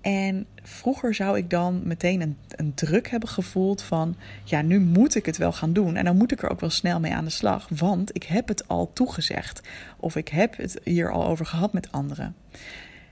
En 0.00 0.46
vroeger 0.62 1.14
zou 1.14 1.36
ik 1.36 1.50
dan 1.50 1.80
meteen 1.84 2.20
een, 2.20 2.36
een, 2.48 2.74
druk 2.74 3.08
hebben 3.08 3.28
gevoeld 3.28 3.82
van, 3.82 4.16
ja, 4.44 4.62
nu 4.62 4.80
moet 4.80 5.14
ik 5.14 5.26
het 5.26 5.36
wel 5.36 5.52
gaan 5.52 5.72
doen. 5.72 5.96
En 5.96 6.04
dan 6.04 6.16
moet 6.16 6.32
ik 6.32 6.42
er 6.42 6.50
ook 6.50 6.60
wel 6.60 6.70
snel 6.70 7.00
mee 7.00 7.14
aan 7.14 7.24
de 7.24 7.30
slag, 7.30 7.68
want 7.68 8.14
ik 8.14 8.22
heb 8.22 8.48
het 8.48 8.68
al 8.68 8.92
toegezegd. 8.92 9.68
Of 9.96 10.16
ik 10.16 10.28
heb 10.28 10.56
het 10.56 10.80
hier 10.84 11.10
al 11.10 11.26
over 11.26 11.46
gehad 11.46 11.72
met 11.72 11.92
anderen. 11.92 12.34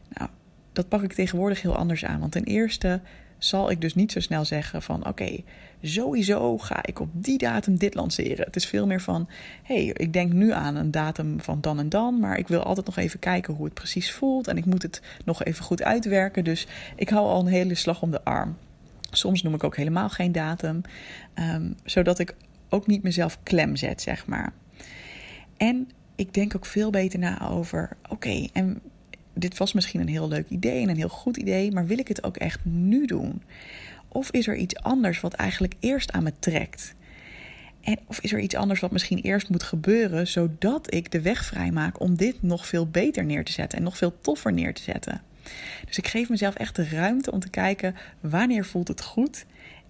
Nou, 0.09 0.31
dat 0.73 0.89
pak 0.89 1.03
ik 1.03 1.13
tegenwoordig 1.13 1.63
heel 1.63 1.77
anders 1.77 2.05
aan. 2.05 2.21
Want 2.21 2.33
ten 2.33 2.45
eerste 2.45 3.01
zal 3.39 3.71
ik 3.71 3.81
dus 3.81 3.95
niet 3.95 4.13
zo 4.13 4.21
snel 4.21 4.45
zeggen 4.45 4.83
van 4.83 5.07
oké, 5.07 5.43
sowieso 5.83 6.59
ga 6.59 6.87
ik 6.87 7.01
op 7.01 7.09
die 7.13 7.39
datum 7.39 7.79
dit 7.79 7.95
lanceren. 7.95 8.45
Het 8.45 8.57
is 8.57 8.67
veel 8.67 8.87
meer 8.87 9.01
van 9.01 9.29
hey, 9.63 9.85
ik 9.85 10.13
denk 10.13 10.33
nu 10.33 10.53
aan 10.53 10.77
een 10.77 10.91
datum 10.91 11.41
van 11.41 11.61
dan 11.61 11.79
en 11.79 11.89
dan, 11.89 12.21
maar 12.21 12.39
ik 12.39 12.49
wil 12.49 12.63
altijd 12.63 12.87
nog 12.87 12.97
even 12.97 13.19
kijken 13.19 13.55
hoe 13.55 13.65
het 13.65 13.75
precies 13.75 14.13
voelt 14.13 14.49
en 14.49 14.57
ik 14.57 14.65
moet 14.65 14.83
het 14.83 15.03
nog 15.25 15.45
even 15.45 15.65
goed 15.65 15.83
uitwerken. 15.83 16.45
Dus 16.45 16.67
ik 16.97 17.09
hou 17.09 17.27
al 17.27 17.41
een 17.41 17.47
hele 17.47 17.75
slag 17.75 18.03
om 18.03 18.11
de 18.11 18.25
arm. 18.25 18.57
Soms 19.11 19.43
noem 19.43 19.55
ik 19.55 19.65
ook 19.65 19.77
helemaal 19.77 20.09
geen 20.09 20.33
datum, 20.33 20.81
um, 21.35 21.77
zodat 21.85 22.19
ik 22.19 22.35
ook 22.69 22.87
niet 22.87 23.03
mezelf 23.03 23.39
klem 23.43 23.77
zet, 23.77 24.03
zeg 24.03 24.27
maar. 24.27 24.53
En 25.57 25.91
ik 26.17 26.35
denk 26.35 26.57
ook 26.57 26.67
veel 26.67 26.91
beter 26.91 27.19
na 27.19 27.49
over 27.49 27.97
oké, 28.09 28.47
en 28.53 28.81
dit 29.39 29.59
was 29.59 29.73
misschien 29.73 30.01
een 30.01 30.09
heel 30.09 30.29
leuk 30.29 30.49
idee 30.49 30.83
en 30.83 30.89
een 30.89 30.97
heel 30.97 31.09
goed 31.09 31.37
idee, 31.37 31.73
maar 31.73 31.87
wil 31.87 31.99
ik 31.99 32.09
het 32.09 32.25
ook 32.25 32.37
echt 32.37 32.65
nu 32.65 33.07
doen? 33.07 33.43
Of 34.09 34.31
is 34.31 34.47
er 34.47 34.57
iets 34.57 34.77
anders 34.77 35.21
wat 35.21 35.35
eigenlijk 35.35 35.75
eerst 35.81 36.13
aan 36.13 36.23
me 36.23 36.33
trekt? 36.39 36.95
En 37.81 37.99
of 38.07 38.21
is 38.21 38.33
er 38.33 38.41
iets 38.41 38.55
anders 38.55 38.81
wat 38.81 38.91
misschien 38.91 39.19
eerst 39.19 39.49
moet 39.49 39.63
gebeuren, 39.63 40.27
zodat 40.27 40.95
ik 40.95 41.11
de 41.11 41.21
weg 41.21 41.45
vrijmaak 41.45 42.01
om 42.01 42.17
dit 42.17 42.43
nog 42.43 42.67
veel 42.67 42.87
beter 42.87 43.25
neer 43.25 43.45
te 43.45 43.53
zetten 43.53 43.79
en 43.79 43.85
nog 43.85 43.97
veel 43.97 44.21
toffer 44.21 44.53
neer 44.53 44.75
te 44.75 44.83
zetten? 44.83 45.23
Dus 45.87 45.99
ik 45.99 46.07
geef 46.07 46.29
mezelf 46.29 46.55
echt 46.55 46.77
de 46.77 46.89
ruimte 46.89 47.31
om 47.31 47.41
te 47.41 47.51
kijken 47.51 47.95
wanneer 48.21 48.65
voelt 48.65 48.89
het 48.89 49.03
goed. 49.03 49.47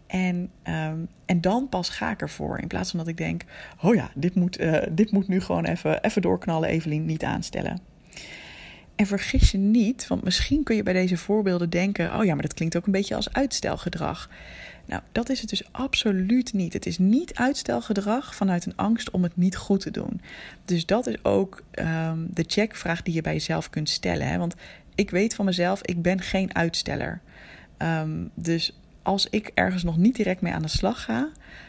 En, 0.07 0.51
um, 0.65 1.09
en 1.27 1.41
dan 1.41 1.69
pas 1.69 1.89
ga 1.89 2.11
ik 2.11 2.21
ervoor. 2.21 2.59
In 2.59 2.69
plaats 2.69 2.91
van 2.91 2.99
dat 2.99 3.09
ik 3.09 3.17
denk: 3.17 3.45
oh 3.83 3.95
ja, 3.95 4.11
dit 4.15 4.35
moet, 4.35 4.61
uh, 4.61 4.83
dit 4.91 5.11
moet 5.11 5.29
nu 5.29 5.41
gewoon 5.41 5.65
even, 5.65 6.03
even 6.03 6.23
doorknallen, 6.23 6.69
Evelien, 6.69 7.07
niet 7.07 7.25
aanstellen. 7.25 7.81
En 8.99 9.07
vergis 9.07 9.51
je 9.51 9.59
niet, 9.59 10.07
want 10.07 10.23
misschien 10.25 10.63
kun 10.63 10.77
je 10.77 10.83
bij 10.83 10.93
deze 10.93 11.17
voorbeelden 11.17 11.71
denken: 11.71 12.19
oh 12.19 12.25
ja, 12.25 12.33
maar 12.33 12.43
dat 12.43 12.55
klinkt 12.55 12.77
ook 12.77 12.87
een 12.87 12.93
beetje 12.93 13.15
als 13.15 13.33
uitstelgedrag. 13.33 14.29
Nou, 14.87 15.03
dat 15.13 15.29
is 15.29 15.41
het 15.41 15.51
dus 15.51 15.73
absoluut 15.73 16.53
niet. 16.53 16.73
Het 16.73 16.87
is 16.87 16.99
niet 16.99 17.35
uitstelgedrag 17.35 18.35
vanuit 18.35 18.67
een 18.67 18.77
angst 18.77 19.11
om 19.11 19.23
het 19.23 19.37
niet 19.37 19.57
goed 19.57 19.81
te 19.81 19.91
doen. 19.91 20.21
Dus 20.65 20.87
dat 20.87 21.07
is 21.07 21.25
ook 21.25 21.63
um, 21.75 22.29
de 22.31 22.45
checkvraag 22.47 23.03
die 23.03 23.15
je 23.15 23.21
bij 23.21 23.33
jezelf 23.33 23.71
kunt 23.71 23.89
stellen. 23.89 24.29
Hè? 24.29 24.39
Want 24.39 24.55
ik 24.95 25.11
weet 25.11 25.35
van 25.35 25.45
mezelf, 25.45 25.83
ik 25.83 26.03
ben 26.03 26.21
geen 26.21 26.55
uitsteller. 26.55 27.21
Um, 27.79 28.31
dus 28.35 28.79
als 29.03 29.27
ik 29.31 29.51
ergens 29.55 29.83
nog 29.83 29.97
niet 29.97 30.17
direct 30.17 30.41
mee 30.41 30.53
aan 30.53 30.63
de 30.63 30.69
slag 30.69 31.05
ga, 31.05 31.29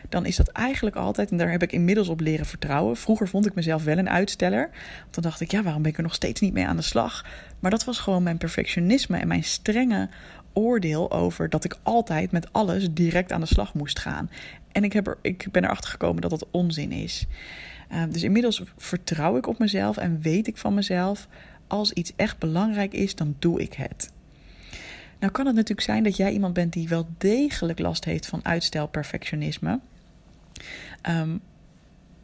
dan 0.09 0.25
is 0.25 0.35
dat 0.35 0.47
eigenlijk 0.47 0.95
altijd, 0.95 1.31
en 1.31 1.37
daar 1.37 1.51
heb 1.51 1.63
ik 1.63 1.71
inmiddels 1.71 2.07
op 2.07 2.19
leren 2.19 2.45
vertrouwen. 2.45 2.97
Vroeger 2.97 3.27
vond 3.27 3.45
ik 3.45 3.55
mezelf 3.55 3.83
wel 3.83 3.97
een 3.97 4.09
uitsteller. 4.09 4.69
Want 5.01 5.13
dan 5.13 5.23
dacht 5.23 5.41
ik, 5.41 5.51
ja, 5.51 5.63
waarom 5.63 5.81
ben 5.81 5.91
ik 5.91 5.97
er 5.97 6.03
nog 6.03 6.13
steeds 6.13 6.41
niet 6.41 6.53
mee 6.53 6.67
aan 6.67 6.75
de 6.75 6.81
slag? 6.81 7.25
Maar 7.59 7.71
dat 7.71 7.83
was 7.83 7.99
gewoon 7.99 8.23
mijn 8.23 8.37
perfectionisme 8.37 9.17
en 9.17 9.27
mijn 9.27 9.43
strenge 9.43 10.09
oordeel 10.53 11.11
over 11.11 11.49
dat 11.49 11.63
ik 11.63 11.77
altijd 11.83 12.31
met 12.31 12.53
alles 12.53 12.93
direct 12.93 13.31
aan 13.31 13.41
de 13.41 13.47
slag 13.47 13.73
moest 13.73 13.99
gaan. 13.99 14.29
En 14.71 14.83
ik, 14.83 14.93
heb 14.93 15.07
er, 15.07 15.17
ik 15.21 15.47
ben 15.51 15.63
erachter 15.63 15.89
gekomen 15.89 16.21
dat 16.21 16.29
dat 16.29 16.47
onzin 16.51 16.91
is. 16.91 17.25
Uh, 17.91 18.03
dus 18.09 18.23
inmiddels 18.23 18.63
vertrouw 18.77 19.37
ik 19.37 19.47
op 19.47 19.59
mezelf 19.59 19.97
en 19.97 20.21
weet 20.21 20.47
ik 20.47 20.57
van 20.57 20.73
mezelf, 20.73 21.27
als 21.67 21.91
iets 21.91 22.13
echt 22.15 22.37
belangrijk 22.37 22.93
is, 22.93 23.15
dan 23.15 23.35
doe 23.39 23.61
ik 23.61 23.73
het. 23.73 24.11
Nou 25.19 25.31
kan 25.31 25.45
het 25.45 25.55
natuurlijk 25.55 25.87
zijn 25.87 26.03
dat 26.03 26.17
jij 26.17 26.31
iemand 26.31 26.53
bent 26.53 26.73
die 26.73 26.87
wel 26.87 27.07
degelijk 27.17 27.79
last 27.79 28.05
heeft 28.05 28.25
van 28.25 28.45
uitstelperfectionisme. 28.45 29.79
Um, 31.09 31.41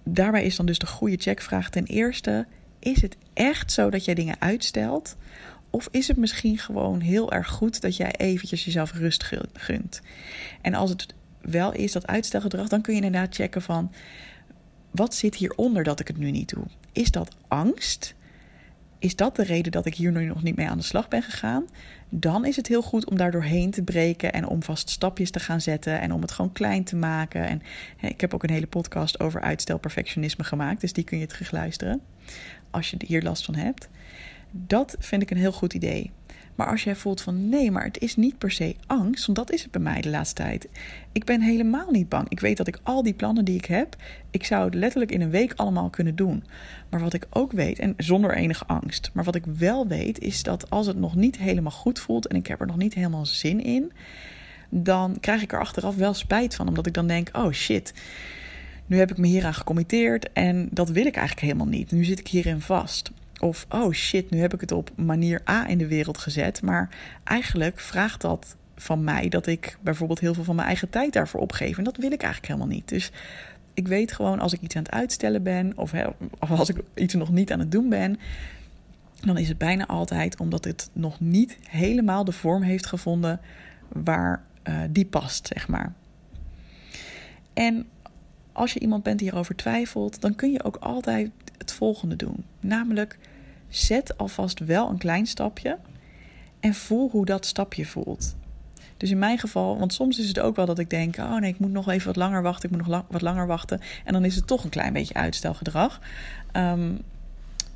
daarbij 0.04 0.44
is 0.44 0.56
dan 0.56 0.66
dus 0.66 0.80
de 0.80 0.88
goede 0.88 1.18
checkvraag 1.18 1.70
ten 1.70 1.86
eerste: 1.86 2.46
is 2.80 3.02
het 3.02 3.18
echt 3.34 3.72
zo 3.72 3.90
dat 3.90 4.06
jij 4.06 4.14
dingen 4.14 4.36
uitstelt? 4.40 5.16
Of 5.70 5.88
is 5.92 6.08
het 6.08 6.18
misschien 6.18 6.58
gewoon 6.58 7.00
heel 7.00 7.32
erg 7.32 7.48
goed 7.48 7.82
dat 7.82 7.98
jij 7.98 8.12
eventjes 8.12 8.66
jezelf 8.66 8.94
rust 8.94 9.32
gunt? 9.54 10.02
En 10.62 10.74
als 10.74 10.90
het 10.90 11.06
wel 11.42 11.74
is 11.74 11.92
dat 11.92 12.08
uitstelgedrag, 12.08 12.68
dan 12.68 12.82
kun 12.82 12.96
je 12.96 13.02
inderdaad 13.02 13.36
checken 13.36 13.62
van 13.62 13.92
wat 14.92 15.16
zit 15.16 15.36
hieronder 15.36 15.84
dat 15.84 16.00
ik 16.00 16.08
het 16.08 16.18
nu 16.18 16.32
niet 16.32 16.50
doe? 16.50 16.66
Is 16.92 17.12
dat 17.12 17.36
angst? 17.48 18.16
is 19.06 19.16
dat 19.16 19.36
de 19.36 19.44
reden 19.44 19.72
dat 19.72 19.86
ik 19.86 19.96
hier 19.96 20.12
nu 20.12 20.26
nog 20.26 20.44
niet 20.44 20.56
mee 20.56 20.70
aan 20.70 20.78
de 20.78 20.84
slag 20.84 21.08
ben 21.08 21.22
gegaan? 21.22 21.66
Dan 22.18 22.46
is 22.46 22.56
het 22.56 22.68
heel 22.68 22.82
goed 22.82 23.10
om 23.10 23.18
daar 23.18 23.32
doorheen 23.32 23.72
te 23.72 23.84
breken 23.84 24.34
en 24.34 24.48
om 24.48 24.64
vast 24.64 24.90
stapjes 24.90 25.32
te 25.32 25.40
gaan 25.40 25.62
zetten 25.62 26.02
en 26.02 26.12
om 26.12 26.22
het 26.22 26.32
gewoon 26.32 26.52
klein 26.52 26.84
te 26.84 26.96
maken. 26.96 27.48
En 27.48 27.62
hè, 27.98 28.08
ik 28.08 28.22
heb 28.22 28.34
ook 28.34 28.44
een 28.44 28.50
hele 28.50 28.68
podcast 28.68 29.20
over 29.20 29.42
uitstelperfectionisme 29.42 30.44
gemaakt, 30.44 30.82
dus 30.82 30.94
die 30.94 31.04
kun 31.04 31.18
je 31.18 31.26
terugluisteren 31.26 32.02
als 32.72 32.90
je 32.90 32.98
hier 33.06 33.22
last 33.22 33.46
van 33.46 33.56
hebt. 33.56 33.90
Dat 34.52 34.96
vind 35.00 35.22
ik 35.22 35.32
een 35.32 35.38
heel 35.38 35.52
goed 35.52 35.74
idee. 35.74 36.12
Maar 36.56 36.68
als 36.68 36.84
jij 36.84 36.96
voelt 36.96 37.22
van 37.22 37.50
nee, 37.50 37.72
maar 37.72 37.84
het 37.84 38.00
is 38.00 38.16
niet 38.16 38.38
per 38.38 38.52
se 38.52 38.76
angst, 38.88 39.26
want 39.26 39.38
dat 39.38 39.52
is 39.52 39.62
het 39.62 39.72
bij 39.72 39.82
mij 39.82 40.02
de 40.02 40.10
laatste 40.10 40.36
tijd. 40.36 40.68
Ik 41.12 41.24
ben 41.24 41.42
helemaal 41.42 41.92
niet 41.92 42.10
bang. 42.10 42.30
Ik 42.30 42.40
weet 42.40 42.58
dat 42.58 42.68
ik 42.68 42.80
al 42.84 43.04
die 43.04 43.14
plannen 43.14 43.46
die 43.46 43.58
ik 43.58 43.66
heb, 43.66 43.96
ik 44.32 44.46
zou 44.46 44.66
het 44.66 44.74
letterlijk 44.74 45.12
in 45.12 45.22
een 45.22 45.30
week 45.30 45.54
allemaal 45.56 45.90
kunnen 45.90 46.16
doen. 46.16 46.44
Maar 46.90 47.00
wat 47.00 47.14
ik 47.14 47.28
ook 47.30 47.52
weet, 47.52 47.80
en 47.80 47.94
zonder 47.98 48.36
enige 48.36 48.66
angst, 48.66 49.10
maar 49.14 49.24
wat 49.24 49.36
ik 49.36 49.46
wel 49.46 49.88
weet, 49.88 50.20
is 50.20 50.44
dat 50.44 50.70
als 50.70 50.88
het 50.88 50.98
nog 50.98 51.16
niet 51.16 51.38
helemaal 51.38 51.72
goed 51.72 52.00
voelt 52.00 52.28
en 52.28 52.36
ik 52.36 52.48
heb 52.48 52.60
er 52.60 52.68
nog 52.68 52.78
niet 52.78 52.94
helemaal 52.94 53.26
zin 53.26 53.64
in, 53.64 53.92
dan 54.70 55.20
krijg 55.20 55.42
ik 55.42 55.54
er 55.54 55.60
achteraf 55.60 55.96
wel 55.96 56.14
spijt 56.14 56.56
van, 56.56 56.68
omdat 56.68 56.86
ik 56.86 56.94
dan 56.94 57.08
denk: 57.08 57.30
oh 57.34 57.52
shit. 57.52 57.94
Nu 58.88 58.98
heb 58.98 59.12
ik 59.12 59.18
me 59.18 59.28
hieraan 59.28 59.54
gecommitteerd 59.54 60.34
en 60.34 60.68
dat 60.72 60.90
wil 60.90 61.06
ik 61.06 61.16
eigenlijk 61.16 61.48
helemaal 61.48 61.74
niet. 61.74 61.92
Nu 61.92 62.04
zit 62.04 62.20
ik 62.20 62.28
hierin 62.28 62.62
vast. 62.62 63.12
Of 63.40 63.66
oh 63.70 63.92
shit, 63.92 64.30
nu 64.30 64.40
heb 64.40 64.54
ik 64.54 64.62
het 64.62 64.72
op 64.72 64.92
manier 64.96 65.42
A 65.50 65.68
in 65.68 65.78
de 65.78 65.88
wereld 65.88 66.18
gezet. 66.18 66.62
Maar 66.62 66.90
eigenlijk 67.24 67.80
vraagt 67.80 68.22
dat 68.22 68.56
van 68.76 69.04
mij 69.04 69.30
dat 69.30 69.48
ik 69.48 69.78
bijvoorbeeld 69.82 70.20
heel 70.20 70.34
veel 70.34 70.44
van 70.44 70.56
mijn 70.56 70.68
eigen 70.68 70.90
tijd 70.90 71.14
daarvoor 71.14 71.40
opgeef. 71.40 71.78
En 71.78 71.84
dat 71.84 71.98
wil 71.98 72.12
ik 72.12 72.22
eigenlijk 72.22 72.54
helemaal 72.54 72.76
niet. 72.76 72.88
Dus 72.88 73.12
ik 73.74 73.88
weet 73.88 74.12
gewoon 74.12 74.40
als 74.40 74.54
ik 74.54 74.62
iets 74.62 74.76
aan 74.76 74.84
het 74.84 74.92
uitstellen 74.92 75.44
ben, 75.44 75.74
of, 75.76 75.94
als 76.40 76.70
ik 76.70 76.78
iets 76.96 77.14
nog 77.14 77.32
niet 77.32 77.52
aan 77.52 77.60
het 77.60 77.72
doen 77.72 77.90
ben, 77.90 78.20
dan 79.22 79.38
is 79.38 79.48
het 79.48 79.58
bijna 79.58 79.88
altijd 79.88 80.40
omdat 80.40 80.64
het 80.64 80.90
nog 80.94 81.20
niet 81.20 81.58
helemaal 81.70 82.24
de 82.24 82.32
vorm 82.32 82.62
heeft 82.62 82.86
gevonden 82.86 83.40
waar 83.88 84.44
uh, 84.64 84.80
die 84.90 85.06
past, 85.06 85.48
zeg 85.48 85.68
maar. 85.68 85.94
En 87.54 87.86
als 88.52 88.74
je 88.74 88.80
iemand 88.80 89.04
bent 89.04 89.20
die 89.20 89.32
erover 89.32 89.56
twijfelt, 89.56 90.22
dan 90.22 90.36
kun 90.36 90.52
je 90.52 90.64
ook 90.64 90.76
altijd 90.76 91.32
het 91.58 91.72
volgende 91.72 92.16
doen. 92.16 92.46
Namelijk, 92.60 93.18
zet 93.70 94.18
alvast 94.18 94.60
wel 94.60 94.90
een 94.90 94.98
klein 94.98 95.26
stapje 95.26 95.78
en 96.60 96.74
voel 96.74 97.10
hoe 97.10 97.26
dat 97.26 97.46
stapje 97.46 97.86
voelt. 97.86 98.36
Dus 98.98 99.10
in 99.10 99.20
mijn 99.20 99.38
geval, 99.40 99.78
want 99.78 99.94
soms 99.94 100.20
is 100.20 100.28
het 100.28 100.40
ook 100.40 100.56
wel 100.56 100.66
dat 100.66 100.80
ik 100.80 100.90
denk: 100.90 101.18
oh 101.18 101.38
nee, 101.38 101.52
ik 101.52 101.60
moet 101.60 101.72
nog 101.72 101.90
even 101.90 102.08
wat 102.08 102.16
langer 102.16 102.42
wachten, 102.42 102.70
ik 102.70 102.76
moet 102.76 102.88
nog 102.88 103.04
wat 103.10 103.22
langer 103.22 103.48
wachten. 103.48 103.82
En 104.04 104.14
dan 104.14 104.26
is 104.26 104.36
het 104.36 104.48
toch 104.48 104.64
een 104.64 104.70
klein 104.70 104.94
beetje 104.94 105.14
uitstelgedrag. 105.14 106.00
Um, 106.54 107.02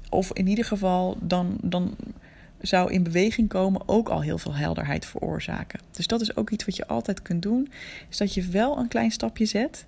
of 0.09 0.33
in 0.33 0.47
ieder 0.47 0.65
geval, 0.65 1.17
dan, 1.21 1.57
dan 1.61 1.95
zou 2.61 2.91
in 2.91 3.03
beweging 3.03 3.49
komen 3.49 3.81
ook 3.85 4.09
al 4.09 4.21
heel 4.21 4.37
veel 4.37 4.55
helderheid 4.55 5.05
veroorzaken. 5.05 5.79
Dus 5.91 6.07
dat 6.07 6.21
is 6.21 6.35
ook 6.35 6.49
iets 6.49 6.65
wat 6.65 6.75
je 6.75 6.87
altijd 6.87 7.21
kunt 7.21 7.41
doen: 7.41 7.71
is 8.09 8.17
dat 8.17 8.33
je 8.33 8.47
wel 8.47 8.77
een 8.77 8.87
klein 8.87 9.11
stapje 9.11 9.45
zet. 9.45 9.85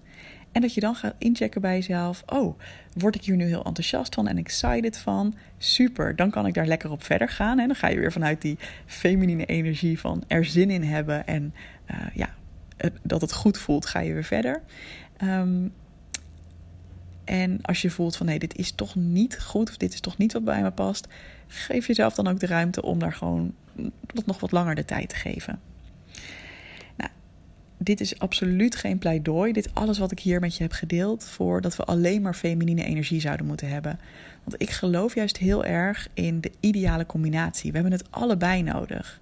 En 0.52 0.62
dat 0.62 0.74
je 0.74 0.80
dan 0.80 0.96
gaat 0.96 1.16
inchecken 1.18 1.62
bij 1.62 1.76
jezelf: 1.76 2.24
oh, 2.26 2.60
word 2.94 3.16
ik 3.16 3.24
hier 3.24 3.36
nu 3.36 3.46
heel 3.46 3.64
enthousiast 3.64 4.16
van 4.16 4.28
en 4.28 4.38
excited 4.38 4.98
van? 4.98 5.36
Super, 5.58 6.16
dan 6.16 6.30
kan 6.30 6.46
ik 6.46 6.54
daar 6.54 6.68
lekker 6.68 6.92
op 6.92 7.04
verder 7.04 7.30
gaan. 7.30 7.60
En 7.60 7.68
dan 7.68 7.76
ga 7.76 7.88
je 7.88 8.00
weer 8.00 8.12
vanuit 8.12 8.42
die 8.42 8.58
feminine 8.86 9.46
energie 9.46 10.00
van 10.00 10.24
er 10.28 10.46
zin 10.46 10.70
in 10.70 10.84
hebben 10.84 11.28
en 11.28 11.54
uh, 11.92 11.98
ja, 12.14 12.30
dat 13.02 13.22
het 13.22 13.34
goed 13.34 13.58
voelt, 13.58 13.86
ga 13.86 14.00
je 14.00 14.14
weer 14.14 14.24
verder. 14.24 14.62
Um, 15.24 15.74
en 17.24 17.62
als 17.62 17.82
je 17.82 17.90
voelt 17.90 18.16
van 18.16 18.26
nee, 18.26 18.40
dit 18.40 18.56
is 18.56 18.72
toch 18.72 18.96
niet 18.96 19.40
goed 19.40 19.70
of 19.70 19.78
dit 19.78 19.94
is 19.94 20.00
toch 20.00 20.18
niet 20.18 20.34
wat 20.34 20.44
bij 20.44 20.62
me 20.62 20.72
past, 20.72 21.08
geef 21.48 21.88
jezelf 21.88 22.14
dan 22.14 22.28
ook 22.28 22.40
de 22.40 22.46
ruimte 22.46 22.82
om 22.82 23.00
daar 23.00 23.14
gewoon 23.14 23.54
nog 24.26 24.40
wat 24.40 24.52
langer 24.52 24.76
de 24.76 24.86
tijd 24.86 25.10
te 25.10 25.16
geven 25.16 25.60
dit 27.84 28.02
is 28.02 28.20
absoluut 28.20 28.76
geen 28.76 28.98
pleidooi. 28.98 29.52
Dit 29.52 29.70
alles 29.74 29.98
wat 29.98 30.12
ik 30.12 30.20
hier 30.20 30.40
met 30.40 30.56
je 30.56 30.64
heb 30.64 30.72
gedeeld 30.72 31.24
voor 31.24 31.62
dat 31.62 31.76
we 31.76 31.84
alleen 31.84 32.22
maar 32.22 32.34
feminine 32.34 32.84
energie 32.84 33.20
zouden 33.20 33.46
moeten 33.46 33.70
hebben. 33.70 34.00
Want 34.44 34.62
ik 34.62 34.70
geloof 34.70 35.16
juist 35.16 35.38
heel 35.38 35.66
erg 35.66 36.08
in 36.14 36.42
de 36.42 36.52
ideale 36.60 37.06
combinatie. 37.06 37.72
We 37.72 37.78
hebben 37.78 37.98
het 37.98 38.12
allebei 38.12 38.64
nodig. 38.64 39.20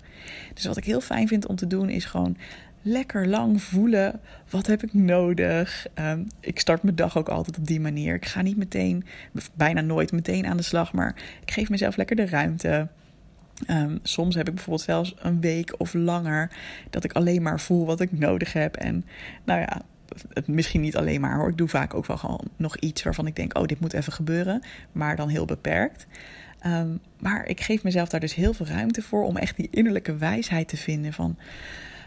Dus 0.54 0.66
wat 0.66 0.78
ik 0.78 0.84
heel 0.84 1.02
fijn 1.02 1.28
vind 1.28 1.48
om 1.48 1.56
te 1.56 1.68
doen 1.68 1.90
is 1.90 2.06
gewoon 2.06 2.38
lekker 2.82 3.28
lang 3.28 3.62
voelen. 3.62 4.20
Wat 4.50 4.68
heb 4.68 4.84
ik 4.84 4.94
nodig? 4.94 5.88
Um, 6.00 6.28
ik 6.40 6.60
start 6.60 6.84
mijn 6.84 6.96
dag 6.96 7.18
ook 7.18 7.30
altijd 7.30 7.58
op 7.58 7.68
die 7.68 7.80
manier. 7.80 8.16
Ik 8.16 8.26
ga 8.26 8.42
niet 8.42 8.58
meteen, 8.58 9.06
bijna 9.54 9.82
nooit 9.82 10.12
meteen 10.12 10.46
aan 10.46 10.58
de 10.58 10.64
slag, 10.64 10.94
maar 10.94 11.16
ik 11.42 11.52
geef 11.52 11.70
mezelf 11.70 11.96
lekker 11.98 12.16
de 12.16 12.26
ruimte. 12.26 12.88
Ehm, 13.66 13.98
soms 14.04 14.36
heb 14.36 14.48
ik 14.48 14.54
bijvoorbeeld 14.54 14.86
zelfs 14.86 15.16
een 15.20 15.42
week 15.42 15.74
of 15.78 15.94
langer 15.94 16.52
dat 16.90 17.04
ik 17.04 17.14
alleen 17.14 17.42
maar 17.42 17.60
voel 17.60 17.86
wat 17.86 18.00
ik 18.00 18.12
nodig 18.12 18.54
heb. 18.54 18.76
En 18.76 19.06
nou 19.44 19.60
ja, 19.60 19.82
het, 20.34 20.48
misschien 20.48 20.82
niet 20.82 20.98
alleen 20.98 21.22
maar 21.22 21.38
hoor. 21.38 21.50
Ik 21.50 21.58
doe 21.58 21.68
vaak 21.68 21.94
ook 21.94 22.06
wel 22.06 22.18
gewoon 22.18 22.48
nog 22.56 22.78
iets 22.78 23.04
waarvan 23.04 23.28
ik 23.28 23.36
denk: 23.36 23.58
oh, 23.58 23.66
dit 23.66 23.80
moet 23.80 23.94
even 23.94 24.14
gebeuren. 24.14 24.64
Maar 24.92 25.16
dan 25.16 25.30
heel 25.30 25.46
beperkt. 25.46 26.08
Ehm, 26.60 26.90
maar 27.20 27.46
ik 27.46 27.62
geef 27.62 27.84
mezelf 27.84 28.10
daar 28.10 28.20
dus 28.20 28.36
heel 28.36 28.54
veel 28.54 28.66
ruimte 28.66 29.02
voor 29.02 29.24
om 29.24 29.38
echt 29.38 29.56
die 29.56 29.68
innerlijke 29.72 30.16
wijsheid 30.16 30.68
te 30.68 30.78
vinden 30.78 31.14
van. 31.14 31.38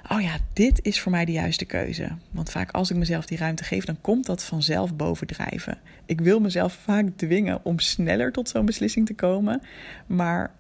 Oh 0.09 0.21
ja, 0.21 0.37
dit 0.53 0.81
is 0.83 1.01
voor 1.01 1.13
mij 1.13 1.25
de 1.25 1.33
juiste 1.33 1.65
keuze. 1.65 2.09
Want 2.31 2.51
vaak 2.51 2.71
als 2.71 2.91
ik 2.91 2.97
mezelf 2.97 3.27
die 3.27 3.39
ruimte 3.39 3.65
geef, 3.65 3.85
dan 3.85 4.01
komt 4.01 4.27
dat 4.27 4.45
vanzelf 4.45 4.97
bovendrijven. 4.97 5.79
Ik 6.07 6.21
wil 6.21 6.41
mezelf 6.41 6.73
vaak 6.73 7.07
dwingen 7.17 7.65
om 7.65 7.79
sneller 7.79 8.33
tot 8.33 8.49
zo'n 8.49 8.67
beslissing 8.67 9.07
te 9.07 9.15
komen. 9.15 9.63
Maar 10.07 10.51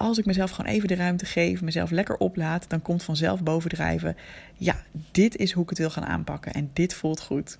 als 0.00 0.18
ik 0.18 0.26
mezelf 0.26 0.50
gewoon 0.50 0.70
even 0.70 0.88
de 0.88 0.94
ruimte 0.94 1.26
geef, 1.26 1.62
mezelf 1.62 1.90
lekker 1.90 2.16
oplaat, 2.16 2.68
dan 2.68 2.82
komt 2.82 3.02
vanzelf 3.02 3.42
bovendrijven. 3.42 4.16
Ja, 4.56 4.76
dit 5.10 5.36
is 5.36 5.52
hoe 5.52 5.62
ik 5.62 5.68
het 5.68 5.78
wil 5.78 5.90
gaan 5.90 6.04
aanpakken 6.06 6.52
en 6.52 6.70
dit 6.72 6.94
voelt 6.94 7.20
goed. 7.20 7.58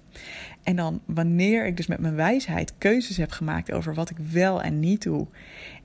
En 0.63 0.77
dan 0.77 1.01
wanneer 1.05 1.67
ik 1.67 1.77
dus 1.77 1.87
met 1.87 2.01
mijn 2.01 2.15
wijsheid 2.15 2.73
keuzes 2.79 3.17
heb 3.17 3.31
gemaakt 3.31 3.73
over 3.73 3.95
wat 3.95 4.11
ik 4.11 4.17
wel 4.19 4.63
en 4.63 4.81
niet 4.81 5.03
doe 5.03 5.27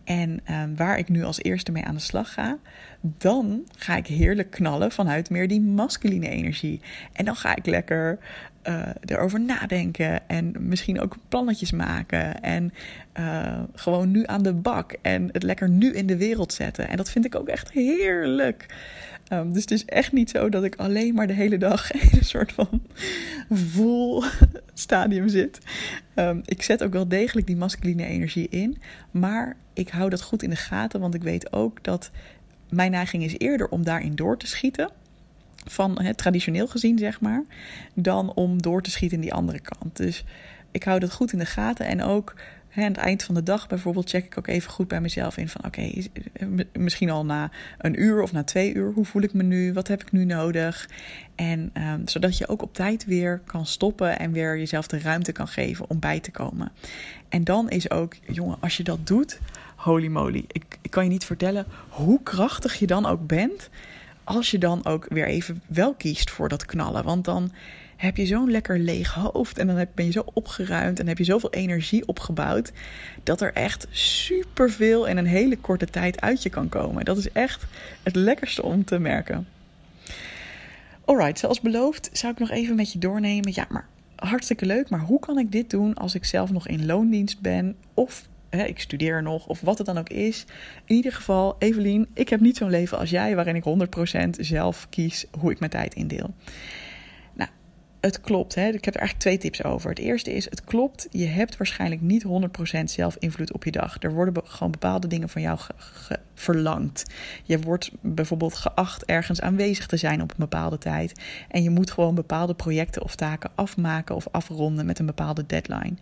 en 0.04 0.39
ehm, 0.44 0.76
waar 0.76 0.98
ik 0.98 1.10
nu 1.10 1.24
als 1.24 1.44
eerste 1.44 1.72
mee 1.72 1.86
aan 1.86 1.96
de 1.96 2.02
slag 2.02 2.34
ga, 2.34 2.58
dan 3.02 3.63
ga 3.78 3.96
ik 3.96 4.08
heerlijk 4.08 4.52
knallen 4.52 4.91
vanuit 4.91 5.30
meer 5.30 5.48
die 5.48 5.62
masculine 5.62 6.30
energie. 6.30 6.82
En 7.13 7.26
dan 7.26 7.36
ga 7.36 7.56
ik 7.56 7.65
lekker 7.65 8.20
uh, 8.67 8.88
erover 9.06 9.39
nadenken 9.39 10.30
en 10.30 10.54
misschien 10.60 11.01
ook 11.01 11.15
plannetjes 11.30 11.71
maken 11.71 12.41
en 12.41 12.73
uh, 13.19 13.60
gewoon 13.73 14.12
nu 14.12 14.23
aan 14.25 14.43
de 14.43 14.54
bak 14.54 14.95
en 15.01 15.30
het 15.32 15.43
lekker 15.43 15.69
nu 15.69 15.93
in 15.93 16.08
de 16.08 16.17
wereld 16.17 16.54
zetten. 16.54 16.89
En 16.89 16.97
dat 16.97 17.10
vind 17.10 17.25
ik 17.25 17.36
ook 17.36 17.47
echt 17.47 17.71
heerlijk. 17.71 18.65
Um, 19.34 19.54
dus 19.54 19.62
het 19.62 19.71
is 19.71 19.86
echt 19.86 20.12
niet 20.12 20.30
zo 20.30 20.49
dat 20.49 20.63
ik 20.63 20.75
alleen 20.75 21.13
maar 21.13 21.28
de 21.28 21.34
hele 21.34 21.58
dag 21.58 21.91
in 22.01 22.10
een 22.12 22.25
soort 22.25 22.51
van 22.51 22.82
vol 23.49 24.23
stadium 24.73 25.28
zit. 25.28 25.60
Um, 26.15 26.41
ik 26.45 26.62
zet 26.62 26.84
ook 26.84 26.93
wel 26.93 27.08
degelijk 27.08 27.47
die 27.47 27.56
masculine 27.56 28.06
energie 28.06 28.49
in, 28.49 28.78
maar 29.12 29.56
ik 29.73 29.89
hou 29.89 30.10
dat 30.10 30.21
goed 30.21 30.43
in 30.43 30.49
de 30.49 30.56
gaten, 30.56 30.99
want 30.99 31.13
ik 31.13 31.23
weet 31.23 31.54
ook 31.54 31.84
dat 31.84 32.12
mijn 32.69 32.91
neiging 32.91 33.23
is 33.23 33.38
eerder 33.38 33.69
om 33.69 33.84
daarin 33.84 34.15
door 34.15 34.38
te 34.38 34.47
schieten 34.47 34.89
van 35.65 36.01
het 36.01 36.17
traditioneel 36.17 36.67
gezien, 36.67 36.97
zeg 36.97 37.21
maar, 37.21 37.43
dan 37.93 38.34
om 38.34 38.62
door 38.62 38.82
te 38.82 38.91
schieten 38.91 39.17
in 39.17 39.23
die 39.23 39.34
andere 39.34 39.60
kant. 39.60 39.97
Dus 39.97 40.23
ik 40.71 40.84
hou 40.84 40.99
dat 40.99 41.13
goed 41.13 41.32
in 41.32 41.39
de 41.39 41.45
gaten 41.45 41.86
en 41.86 42.04
ook 42.04 42.34
aan 42.75 42.84
het 42.84 42.97
eind 42.97 43.23
van 43.23 43.36
de 43.36 43.43
dag 43.43 43.67
bijvoorbeeld 43.67 44.10
check 44.10 44.25
ik 44.25 44.38
ook 44.38 44.47
even 44.47 44.71
goed 44.71 44.88
bij 44.88 45.01
mezelf 45.01 45.38
in 45.38 45.49
van 45.49 45.65
oké, 45.65 45.91
misschien 46.73 47.10
al 47.10 47.25
na 47.25 47.51
een 47.78 48.01
uur 48.01 48.21
of 48.21 48.32
na 48.32 48.43
twee 48.43 48.73
uur, 48.73 48.91
hoe 48.91 49.06
voel 49.06 49.21
ik 49.21 49.34
me 49.34 49.43
nu? 49.43 49.73
Wat 49.73 49.88
heb 49.88 50.01
ik 50.01 50.12
nu 50.12 50.25
nodig? 50.25 50.89
En 51.36 51.71
um, 51.73 52.08
zodat 52.08 52.38
je 52.38 52.47
ook 52.47 52.62
op 52.62 52.73
tijd 52.73 53.06
weer 53.06 53.41
kan 53.45 53.65
stoppen 53.65 54.19
en 54.19 54.32
weer 54.32 54.58
jezelf 54.58 54.88
de 54.88 54.99
ruimte 54.99 55.32
kan 55.32 55.47
geven 55.47 55.89
om 55.89 55.99
bij 55.99 56.19
te 56.19 56.32
komen. 56.32 56.71
En 57.30 57.43
dan 57.43 57.69
is 57.69 57.91
ook, 57.91 58.15
jongen, 58.28 58.58
als 58.60 58.78
je 58.78 58.84
dat 58.84 59.08
doet, 59.08 59.39
holy 59.75 60.08
moly, 60.08 60.45
ik 60.47 60.78
kan 60.89 61.04
je 61.04 61.10
niet 61.10 61.25
vertellen 61.25 61.65
hoe 61.89 62.23
krachtig 62.23 62.80
je 62.80 62.88
dan 62.88 63.06
ook 63.06 63.28
bent 63.28 63.69
als 64.26 64.52
je 64.52 64.58
dan 64.58 64.86
ook 64.86 65.06
weer 65.10 65.28
even 65.28 65.62
wel 65.68 65.94
kiest 65.94 66.30
voor 66.30 66.50
dat 66.50 66.66
knallen. 66.66 67.04
Want 67.04 67.26
dan 67.26 67.52
heb 67.96 68.18
je 68.18 68.26
zo'n 68.26 68.52
lekker 68.52 68.80
leeg 68.80 69.14
hoofd 69.14 69.58
en 69.58 69.68
dan 69.68 69.86
ben 69.96 70.06
je 70.06 70.12
zo 70.12 70.26
opgeruimd 70.34 71.00
en 71.00 71.08
heb 71.08 71.18
je 71.18 71.24
zoveel 71.24 71.50
energie 71.50 72.08
opgebouwd 72.08 72.72
dat 73.24 73.42
er 73.42 73.54
echt 73.54 73.88
superveel 73.90 75.06
in 75.06 75.18
een 75.18 75.26
hele 75.26 75.58
korte 75.58 75.86
tijd 75.86 76.22
uit 76.22 76.44
je 76.44 76.50
kan 76.50 76.70
komen. 76.70 77.06
Dat 77.06 77.18
is 77.18 77.32
echt 77.32 77.66
het 78.04 78.16
lekkerste 78.16 78.64
om 78.64 78.86
te 78.86 79.00
merken. 79.00 79.48
Alright, 81.06 81.40
zoals 81.40 81.62
beloofd 81.62 82.10
zou 82.14 82.34
ik 82.34 82.40
nog 82.40 82.50
even 82.50 82.76
met 82.76 82.92
je 82.92 83.00
doornemen. 83.00 83.52
Ja, 83.56 83.66
maar 83.70 83.88
hartstikke 84.16 84.66
leuk, 84.66 84.90
maar 84.90 85.00
hoe 85.00 85.20
kan 85.20 85.38
ik 85.38 85.52
dit 85.52 85.70
doen 85.70 85.94
als 85.94 86.16
ik 86.16 86.26
zelf 86.26 86.52
nog 86.52 86.68
in 86.68 86.86
loondienst 86.86 87.42
ben 87.42 87.76
of 87.94 88.28
ik 88.63 88.80
studeer 88.80 89.24
nog 89.24 89.48
of 89.48 89.62
wat 89.62 89.78
het 89.78 89.88
dan 89.88 89.98
ook 89.98 90.10
is. 90.10 90.46
In 90.86 90.96
ieder 90.96 91.12
geval, 91.12 91.56
Evelien, 91.60 92.08
ik 92.13 92.30
heb 92.30 92.39
niet 92.39 92.58
zo'n 92.58 92.70
leven 92.70 92.98
als 92.98 93.10
jij 93.10 93.36
waarin 93.36 93.56
ik 93.56 93.63
100% 94.26 94.30
zelf 94.30 94.88
kies 94.89 95.26
hoe 95.39 95.52
ik 95.52 95.60
mijn 95.60 95.72
tijd 95.72 95.94
indeel 95.94 96.34
het 98.06 98.22
klopt. 98.22 98.56
Hè? 98.56 98.68
Ik 98.68 98.86
heb 98.86 98.94
er 98.94 99.00
eigenlijk 99.00 99.20
twee 99.20 99.38
tips 99.38 99.63
over. 99.63 99.89
Het 99.89 100.00
eerste 100.00 100.34
is, 100.34 100.50
het 100.50 100.63
klopt. 100.63 101.08
Je 101.12 101.26
hebt 101.26 101.58
waarschijnlijk 101.58 102.02
niet 102.02 102.26
100% 102.26 102.84
zelf 102.84 103.15
invloed 103.20 103.54
op 103.54 103.63
je 103.63 103.72
dag. 103.72 103.98
Er 104.00 104.13
worden 104.13 104.34
gewoon 104.44 104.72
bepaalde 104.72 105.08
dingen 105.08 105.30
van 105.30 105.41
jou 105.41 105.60
verlangd. 106.34 107.06
Je 107.44 107.60
wordt 107.60 107.91
bijvoorbeeld 108.02 108.56
geacht 108.56 109.06
ergens 109.06 109.41
aanwezig 109.41 109.86
te 109.86 109.98
zijn 109.98 110.22
op 110.22 110.30
een 110.30 110.36
bepaalde 110.38 110.78
tijd. 110.78 111.22
En 111.50 111.63
je 111.63 111.70
moet 111.70 111.91
gewoon 111.91 112.15
bepaalde 112.15 112.54
projecten 112.54 113.04
of 113.04 113.15
taken 113.15 113.52
afmaken 113.56 114.15
of 114.15 114.28
afronden 114.32 114.86
met 114.86 115.00
een 115.00 115.06
bepaalde 115.06 115.46
deadline. 115.46 115.94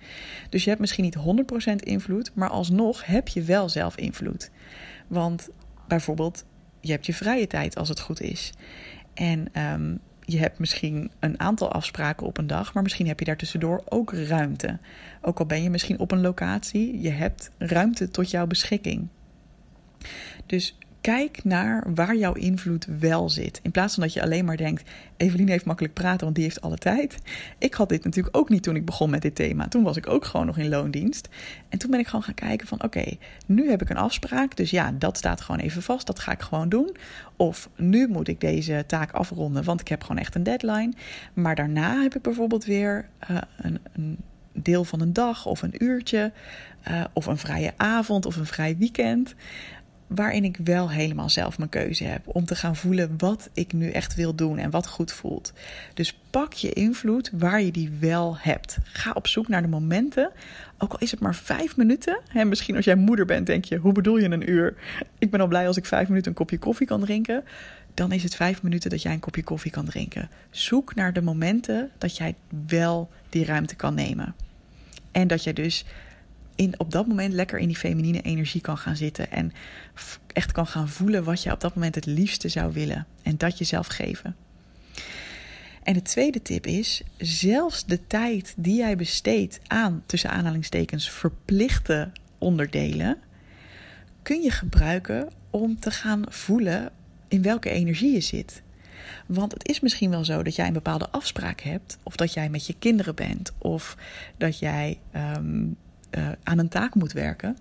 Dus 0.50 0.64
je 0.64 0.70
hebt 0.70 0.82
misschien 0.82 1.04
niet 1.04 1.18
100% 1.72 1.76
invloed, 1.76 2.32
maar 2.34 2.50
alsnog 2.50 3.06
heb 3.06 3.28
je 3.28 3.42
wel 3.42 3.70
zelf 3.70 3.98
invloed. 3.98 4.52
Want 5.08 5.50
bijvoorbeeld, 5.88 6.46
je 6.82 6.92
hebt 6.92 7.06
je 7.06 7.14
vrije 7.14 7.48
tijd 7.48 7.76
als 7.76 7.90
het 7.90 8.00
goed 8.00 8.22
is. 8.22 8.54
En 9.14 9.48
um, 9.74 10.00
je 10.26 10.40
hebt 10.40 10.60
misschien 10.60 11.12
een 11.20 11.40
aantal 11.40 11.72
afspraken 11.72 12.28
op 12.28 12.38
een 12.38 12.48
dag, 12.48 12.74
maar 12.74 12.84
misschien 12.84 13.08
heb 13.08 13.20
je 13.20 13.26
daartussendoor 13.26 13.84
ook 13.86 14.14
ruimte. 14.14 14.78
Ook 15.22 15.40
al 15.40 15.46
ben 15.46 15.64
je 15.64 15.70
misschien 15.70 16.00
op 16.00 16.12
een 16.12 16.22
locatie, 16.22 17.02
je 17.02 17.10
hebt 17.10 17.52
ruimte 17.58 18.10
tot 18.10 18.32
jouw 18.32 18.48
beschikking. 18.48 19.08
Dus 20.46 20.78
kijk 21.04 21.44
naar 21.44 21.84
waar 21.94 22.16
jouw 22.16 22.34
invloed 22.34 22.88
wel 23.00 23.30
zit. 23.30 23.60
In 23.64 23.72
plaats 23.72 23.94
van 23.94 24.04
dat 24.04 24.14
je 24.14 24.22
alleen 24.22 24.46
maar 24.46 24.58
denkt: 24.58 24.90
Evelien 25.18 25.50
heeft 25.50 25.66
makkelijk 25.66 25.94
praten, 25.94 26.24
want 26.24 26.36
die 26.36 26.44
heeft 26.44 26.62
alle 26.62 26.78
tijd. 26.78 27.18
Ik 27.58 27.74
had 27.74 27.90
dit 27.90 28.04
natuurlijk 28.04 28.38
ook 28.38 28.50
niet 28.50 28.64
toen 28.64 28.76
ik 28.76 28.86
begon 28.86 29.10
met 29.10 29.22
dit 29.22 29.36
thema. 29.36 29.68
Toen 29.68 29.84
was 29.84 29.98
ik 29.98 30.08
ook 30.08 30.26
gewoon 30.26 30.46
nog 30.46 30.58
in 30.58 30.70
loondienst. 30.70 31.30
En 31.70 31.78
toen 31.78 31.92
ben 31.92 32.00
ik 32.00 32.08
gewoon 32.08 32.24
gaan 32.24 32.34
kijken: 32.34 32.68
van 32.68 32.84
oké, 32.84 33.04
nu 33.46 33.70
heb 33.70 33.82
ik 33.82 33.90
een 33.90 33.98
afspraak. 33.98 34.56
Dus 34.56 34.70
ja, 34.70 34.92
dat 34.92 35.18
staat 35.18 35.42
gewoon 35.42 35.62
even 35.62 35.82
vast. 35.82 36.08
Dat 36.08 36.20
ga 36.20 36.32
ik 36.32 36.42
gewoon 36.42 36.70
doen. 36.70 36.96
Of 37.36 37.70
nu 37.76 38.08
moet 38.08 38.28
ik 38.28 38.40
deze 38.40 38.84
taak 38.88 39.12
afronden, 39.12 39.64
want 39.64 39.82
ik 39.82 39.88
heb 39.88 40.02
gewoon 40.02 40.18
echt 40.18 40.36
een 40.36 40.44
deadline. 40.44 40.94
Maar 41.34 41.56
daarna 41.56 42.02
heb 42.02 42.16
ik 42.16 42.22
bijvoorbeeld 42.22 42.66
weer 42.66 43.10
uh, 43.32 43.38
een, 43.58 43.80
een 43.94 44.18
deel 44.52 44.84
van 44.84 45.02
een 45.02 45.14
dag 45.14 45.46
of 45.46 45.62
een 45.62 45.84
uurtje, 45.84 46.32
uh, 46.88 47.04
of 47.14 47.26
een 47.26 47.38
vrije 47.38 47.74
avond 47.78 48.26
of 48.26 48.36
een 48.36 48.46
vrij 48.46 48.78
weekend 48.78 49.36
waarin 50.16 50.44
ik 50.44 50.58
wel 50.64 50.92
helemaal 50.92 51.30
zelf 51.30 51.58
mijn 51.58 51.70
keuze 51.70 52.04
heb. 52.04 52.22
Om 52.26 52.46
te 52.46 52.56
gaan 52.56 52.76
voelen 52.76 53.14
wat 53.18 53.50
ik 53.54 53.74
nu 53.74 53.90
echt 53.90 54.16
wil 54.16 54.36
doen 54.36 54.58
en 54.58 54.70
wat 54.70 54.88
goed 54.88 55.12
voelt. 55.12 55.54
Dus 55.94 56.18
pak 56.30 56.54
je 56.54 56.74
invloed 56.74 57.30
waar 57.34 57.62
je 57.62 57.72
die 57.72 57.92
wel 58.00 58.38
hebt. 58.38 58.78
Ga 58.84 59.12
op 59.12 59.28
zoek 59.28 59.48
naar 59.48 59.62
de 59.62 59.68
momenten. 59.68 60.32
Ook 60.78 60.94
al 60.94 61.00
is 61.00 61.12
het 61.12 61.20
maar 61.20 61.36
vijf 61.36 61.78
minuten. 61.78 62.20
En 62.34 62.48
misschien 62.48 62.76
als 62.76 62.86
jij 62.86 62.96
moeder 62.96 63.26
bent, 63.26 63.46
denk 63.46 63.66
je: 63.66 63.78
hoe 63.78 63.94
bedoel 63.94 64.18
je 64.18 64.30
een 64.30 64.50
uur? 64.50 64.76
Ik 65.20 65.32
ben 65.32 65.40
al 65.40 65.48
blij 65.48 65.68
als 65.68 65.78
ik 65.78 65.86
vijf 65.86 66.08
minuten 66.08 66.32
een 66.32 66.38
kopje 66.38 66.58
koffie 66.58 66.88
kan 66.88 67.02
drinken. 67.02 67.44
Dan 67.94 68.12
is 68.12 68.24
het 68.24 68.36
vijf 68.36 68.64
minuten 68.64 68.90
dat 68.90 69.02
jij 69.02 69.14
een 69.14 69.20
kopje 69.20 69.44
koffie 69.44 69.72
kan 69.72 69.86
drinken. 69.86 70.30
Zoek 70.50 70.96
naar 70.96 71.14
de 71.14 71.22
momenten 71.22 71.90
dat 71.98 72.18
jij 72.18 72.36
wel 72.68 73.10
die 73.30 73.46
ruimte 73.46 73.76
kan 73.76 73.94
nemen. 73.94 74.36
En 75.12 75.28
dat 75.28 75.44
jij 75.44 75.54
dus 75.54 75.86
in, 76.56 76.80
op 76.80 76.92
dat 76.92 77.08
moment 77.08 77.34
lekker 77.34 77.60
in 77.60 77.68
die 77.68 77.78
feminine 77.78 78.22
energie 78.22 78.62
kan 78.62 78.78
gaan 78.78 78.96
zitten. 78.96 79.32
En 79.32 79.52
echt 80.34 80.52
kan 80.52 80.68
gaan 80.68 80.90
voelen 80.90 81.24
wat 81.24 81.44
je 81.44 81.52
op 81.52 81.62
dat 81.62 81.76
moment 81.76 81.96
het 81.96 82.06
liefste 82.06 82.50
zou 82.50 82.74
willen. 82.74 83.06
En 83.22 83.38
dat 83.38 83.58
jezelf 83.58 83.88
geven. 83.88 84.36
En 85.84 85.94
de 85.94 86.02
tweede 86.02 86.42
tip 86.42 86.66
is: 86.66 87.04
zelfs 87.18 87.86
de 87.86 88.08
tijd 88.08 88.54
die 88.58 88.76
jij 88.76 88.96
besteedt 88.96 89.60
aan 89.68 90.04
tussen 90.06 90.30
aanhalingstekens 90.30 91.10
verplichte 91.10 92.12
onderdelen, 92.38 93.18
kun 94.22 94.42
je 94.42 94.52
gebruiken 94.52 95.30
om 95.50 95.80
te 95.80 95.92
gaan 95.92 96.24
voelen 96.28 96.92
in 97.28 97.42
welke 97.42 97.70
energie 97.70 98.14
je 98.14 98.22
zit. 98.22 98.62
Want 99.26 99.52
het 99.52 99.68
is 99.68 99.80
misschien 99.80 100.10
wel 100.10 100.26
zo 100.26 100.44
dat 100.44 100.56
jij 100.56 100.68
een 100.68 100.74
bepaalde 100.74 101.10
afspraak 101.10 101.62
hebt, 101.62 101.98
of 102.04 102.16
dat 102.16 102.34
jij 102.34 102.50
met 102.50 102.68
je 102.68 102.76
kinderen 102.80 103.16
bent, 103.16 103.52
of 103.58 103.98
dat 104.38 104.60
jij 104.60 105.00
ehm, 105.12 105.66
uh, 106.18 106.28
aan 106.44 106.60
een 106.60 106.70
taak 106.70 106.96
moet 106.96 107.12
werken. 107.12 107.58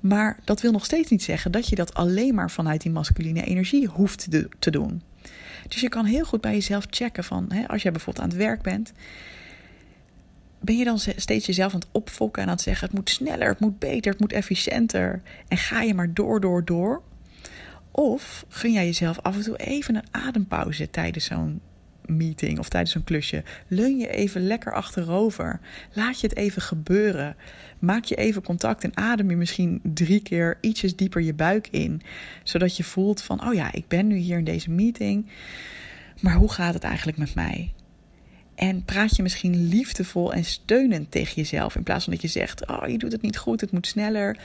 Maar 0.00 0.38
dat 0.44 0.60
wil 0.60 0.72
nog 0.72 0.84
steeds 0.84 1.10
niet 1.10 1.22
zeggen 1.22 1.52
dat 1.52 1.68
je 1.68 1.76
dat 1.76 1.94
alleen 1.94 2.34
maar 2.34 2.50
vanuit 2.50 2.80
die 2.80 2.92
masculine 2.92 3.44
energie 3.44 3.86
hoeft 3.86 4.28
te 4.58 4.70
doen. 4.70 5.02
Dus 5.68 5.80
je 5.80 5.88
kan 5.88 6.04
heel 6.04 6.24
goed 6.24 6.40
bij 6.40 6.52
jezelf 6.52 6.86
checken 6.90 7.24
van, 7.24 7.46
hè, 7.52 7.68
als 7.68 7.82
jij 7.82 7.92
bijvoorbeeld 7.92 8.24
aan 8.24 8.30
het 8.30 8.38
werk 8.38 8.62
bent, 8.62 8.92
ben 10.60 10.76
je 10.76 10.84
dan 10.84 10.98
steeds 10.98 11.46
jezelf 11.46 11.74
aan 11.74 11.80
het 11.80 11.88
opfokken 11.92 12.42
en 12.42 12.48
aan 12.48 12.54
het 12.54 12.62
zeggen: 12.62 12.86
het 12.86 12.96
moet 12.96 13.10
sneller, 13.10 13.48
het 13.48 13.60
moet 13.60 13.78
beter, 13.78 14.10
het 14.10 14.20
moet 14.20 14.32
efficiënter. 14.32 15.22
En 15.48 15.56
ga 15.56 15.82
je 15.82 15.94
maar 15.94 16.14
door, 16.14 16.40
door, 16.40 16.64
door. 16.64 17.02
Of 17.90 18.44
gun 18.48 18.72
jij 18.72 18.84
jezelf 18.84 19.20
af 19.20 19.36
en 19.36 19.42
toe 19.42 19.56
even 19.56 19.94
een 19.94 20.06
adempauze 20.10 20.90
tijdens 20.90 21.24
zo'n 21.24 21.60
meeting 22.06 22.58
of 22.58 22.68
tijdens 22.68 22.94
een 22.94 23.04
klusje. 23.04 23.42
Leun 23.68 23.98
je 23.98 24.08
even 24.08 24.46
lekker 24.46 24.72
achterover. 24.72 25.60
Laat 25.92 26.20
je 26.20 26.26
het 26.26 26.36
even 26.36 26.62
gebeuren. 26.62 27.36
Maak 27.78 28.04
je 28.04 28.14
even 28.14 28.42
contact 28.42 28.84
en 28.84 28.96
adem 28.96 29.30
je 29.30 29.36
misschien 29.36 29.80
drie 29.82 30.22
keer 30.22 30.58
ietsjes 30.60 30.96
dieper 30.96 31.22
je 31.22 31.34
buik 31.34 31.68
in. 31.70 32.02
Zodat 32.42 32.76
je 32.76 32.84
voelt 32.84 33.22
van, 33.22 33.46
oh 33.46 33.54
ja, 33.54 33.72
ik 33.72 33.88
ben 33.88 34.06
nu 34.06 34.16
hier 34.16 34.38
in 34.38 34.44
deze 34.44 34.70
meeting. 34.70 35.26
Maar 36.20 36.34
hoe 36.34 36.52
gaat 36.52 36.74
het 36.74 36.82
eigenlijk 36.82 37.18
met 37.18 37.34
mij? 37.34 37.72
En 38.54 38.84
praat 38.84 39.16
je 39.16 39.22
misschien 39.22 39.68
liefdevol 39.68 40.32
en 40.32 40.44
steunend 40.44 41.10
tegen 41.10 41.34
jezelf. 41.34 41.76
In 41.76 41.82
plaats 41.82 42.04
van 42.04 42.12
dat 42.12 42.22
je 42.22 42.28
zegt: 42.28 42.66
Oh, 42.66 42.82
je 42.86 42.98
doet 42.98 43.12
het 43.12 43.22
niet 43.22 43.36
goed, 43.36 43.60
het 43.60 43.72
moet 43.72 43.86
sneller. 43.86 44.38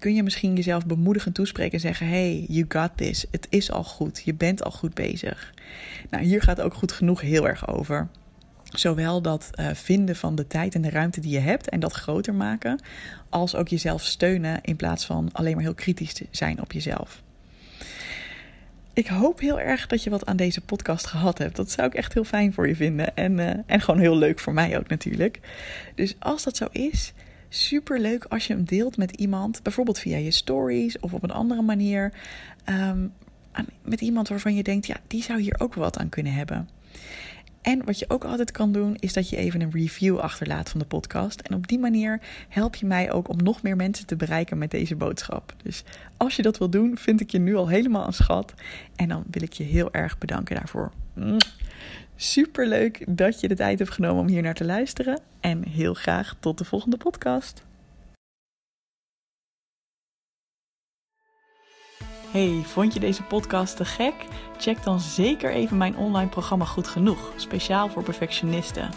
Kun 0.00 0.14
je 0.14 0.22
misschien 0.22 0.54
jezelf 0.54 0.86
bemoedigend 0.86 1.34
toespreken 1.34 1.72
en 1.72 1.80
zeggen: 1.80 2.08
Hey, 2.08 2.44
you 2.48 2.64
got 2.68 2.90
this. 2.94 3.26
Het 3.30 3.46
is 3.50 3.70
al 3.70 3.84
goed. 3.84 4.22
Je 4.24 4.34
bent 4.34 4.64
al 4.64 4.70
goed 4.70 4.94
bezig. 4.94 5.54
Nou, 6.10 6.24
hier 6.24 6.42
gaat 6.42 6.60
ook 6.60 6.74
goed 6.74 6.92
genoeg 6.92 7.20
heel 7.20 7.48
erg 7.48 7.68
over. 7.68 8.08
Zowel 8.64 9.22
dat 9.22 9.50
uh, 9.54 9.68
vinden 9.72 10.16
van 10.16 10.34
de 10.34 10.46
tijd 10.46 10.74
en 10.74 10.82
de 10.82 10.90
ruimte 10.90 11.20
die 11.20 11.30
je 11.30 11.38
hebt 11.38 11.68
en 11.68 11.80
dat 11.80 11.92
groter 11.92 12.34
maken, 12.34 12.80
als 13.28 13.54
ook 13.54 13.68
jezelf 13.68 14.04
steunen 14.04 14.58
in 14.62 14.76
plaats 14.76 15.04
van 15.04 15.28
alleen 15.32 15.54
maar 15.54 15.62
heel 15.62 15.74
kritisch 15.74 16.12
te 16.12 16.26
zijn 16.30 16.60
op 16.60 16.72
jezelf. 16.72 17.22
Ik 18.92 19.06
hoop 19.06 19.40
heel 19.40 19.60
erg 19.60 19.86
dat 19.86 20.02
je 20.02 20.10
wat 20.10 20.26
aan 20.26 20.36
deze 20.36 20.60
podcast 20.60 21.06
gehad 21.06 21.38
hebt. 21.38 21.56
Dat 21.56 21.70
zou 21.70 21.88
ik 21.88 21.94
echt 21.94 22.14
heel 22.14 22.24
fijn 22.24 22.52
voor 22.52 22.68
je 22.68 22.76
vinden. 22.76 23.16
En, 23.16 23.38
uh, 23.38 23.50
en 23.66 23.80
gewoon 23.80 24.00
heel 24.00 24.16
leuk 24.16 24.38
voor 24.38 24.52
mij 24.52 24.78
ook 24.78 24.88
natuurlijk. 24.88 25.40
Dus 25.94 26.16
als 26.18 26.42
dat 26.42 26.56
zo 26.56 26.66
is, 26.72 27.12
super 27.52 28.00
leuk 28.00 28.24
als 28.24 28.46
je 28.46 28.52
hem 28.52 28.64
deelt 28.64 28.96
met 28.96 29.16
iemand. 29.16 29.62
Bijvoorbeeld 29.62 29.98
via 29.98 30.16
je 30.16 30.30
stories 30.30 30.98
of 30.98 31.12
op 31.12 31.22
een 31.22 31.30
andere 31.30 31.62
manier. 31.62 32.12
Um, 32.68 33.12
met 33.82 34.00
iemand 34.00 34.28
waarvan 34.28 34.54
je 34.54 34.62
denkt, 34.62 34.86
ja, 34.86 34.96
die 35.06 35.22
zou 35.22 35.40
hier 35.40 35.54
ook 35.58 35.74
wat 35.74 35.98
aan 35.98 36.08
kunnen 36.08 36.32
hebben. 36.32 36.68
En 37.62 37.84
wat 37.84 37.98
je 37.98 38.08
ook 38.08 38.24
altijd 38.24 38.50
kan 38.50 38.72
doen, 38.72 38.96
is 39.00 39.12
dat 39.12 39.28
je 39.28 39.36
even 39.36 39.60
een 39.60 39.70
review 39.70 40.18
achterlaat 40.18 40.70
van 40.70 40.80
de 40.80 40.86
podcast. 40.86 41.40
En 41.40 41.54
op 41.54 41.68
die 41.68 41.78
manier 41.78 42.20
help 42.48 42.74
je 42.74 42.86
mij 42.86 43.12
ook 43.12 43.28
om 43.28 43.42
nog 43.42 43.62
meer 43.62 43.76
mensen 43.76 44.06
te 44.06 44.16
bereiken 44.16 44.58
met 44.58 44.70
deze 44.70 44.96
boodschap. 44.96 45.54
Dus 45.62 45.84
als 46.16 46.36
je 46.36 46.42
dat 46.42 46.58
wil 46.58 46.70
doen, 46.70 46.96
vind 46.96 47.20
ik 47.20 47.30
je 47.30 47.38
nu 47.38 47.54
al 47.54 47.68
helemaal 47.68 48.06
een 48.06 48.12
schat. 48.12 48.54
En 48.96 49.08
dan 49.08 49.24
wil 49.30 49.42
ik 49.42 49.52
je 49.52 49.64
heel 49.64 49.92
erg 49.92 50.18
bedanken 50.18 50.56
daarvoor. 50.56 50.92
Super 52.22 52.66
leuk 52.66 53.04
dat 53.08 53.40
je 53.40 53.48
de 53.48 53.54
tijd 53.54 53.78
hebt 53.78 53.90
genomen 53.90 54.22
om 54.22 54.28
hier 54.28 54.42
naar 54.42 54.54
te 54.54 54.64
luisteren. 54.64 55.20
En 55.40 55.68
heel 55.68 55.94
graag 55.94 56.34
tot 56.40 56.58
de 56.58 56.64
volgende 56.64 56.96
podcast. 56.96 57.64
Hey, 62.30 62.62
vond 62.64 62.94
je 62.94 63.00
deze 63.00 63.22
podcast 63.22 63.76
te 63.76 63.84
gek? 63.84 64.14
Check 64.58 64.82
dan 64.82 65.00
zeker 65.00 65.50
even 65.50 65.76
mijn 65.76 65.96
online 65.96 66.28
programma 66.28 66.64
Goed 66.64 66.88
Genoeg, 66.88 67.32
speciaal 67.36 67.88
voor 67.88 68.02
perfectionisten. 68.02 68.90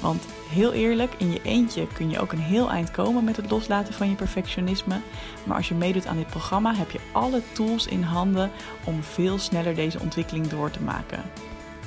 Want 0.00 0.26
heel 0.50 0.72
eerlijk, 0.72 1.14
in 1.18 1.32
je 1.32 1.42
eentje 1.42 1.86
kun 1.86 2.10
je 2.10 2.18
ook 2.18 2.32
een 2.32 2.38
heel 2.38 2.70
eind 2.70 2.90
komen 2.90 3.24
met 3.24 3.36
het 3.36 3.50
loslaten 3.50 3.94
van 3.94 4.08
je 4.08 4.14
perfectionisme. 4.14 5.00
Maar 5.46 5.56
als 5.56 5.68
je 5.68 5.74
meedoet 5.74 6.06
aan 6.06 6.16
dit 6.16 6.26
programma, 6.26 6.74
heb 6.74 6.90
je 6.90 7.00
alle 7.12 7.42
tools 7.52 7.86
in 7.86 8.02
handen 8.02 8.50
om 8.84 9.02
veel 9.02 9.38
sneller 9.38 9.74
deze 9.74 10.00
ontwikkeling 10.00 10.46
door 10.46 10.70
te 10.70 10.82
maken. 10.82 11.22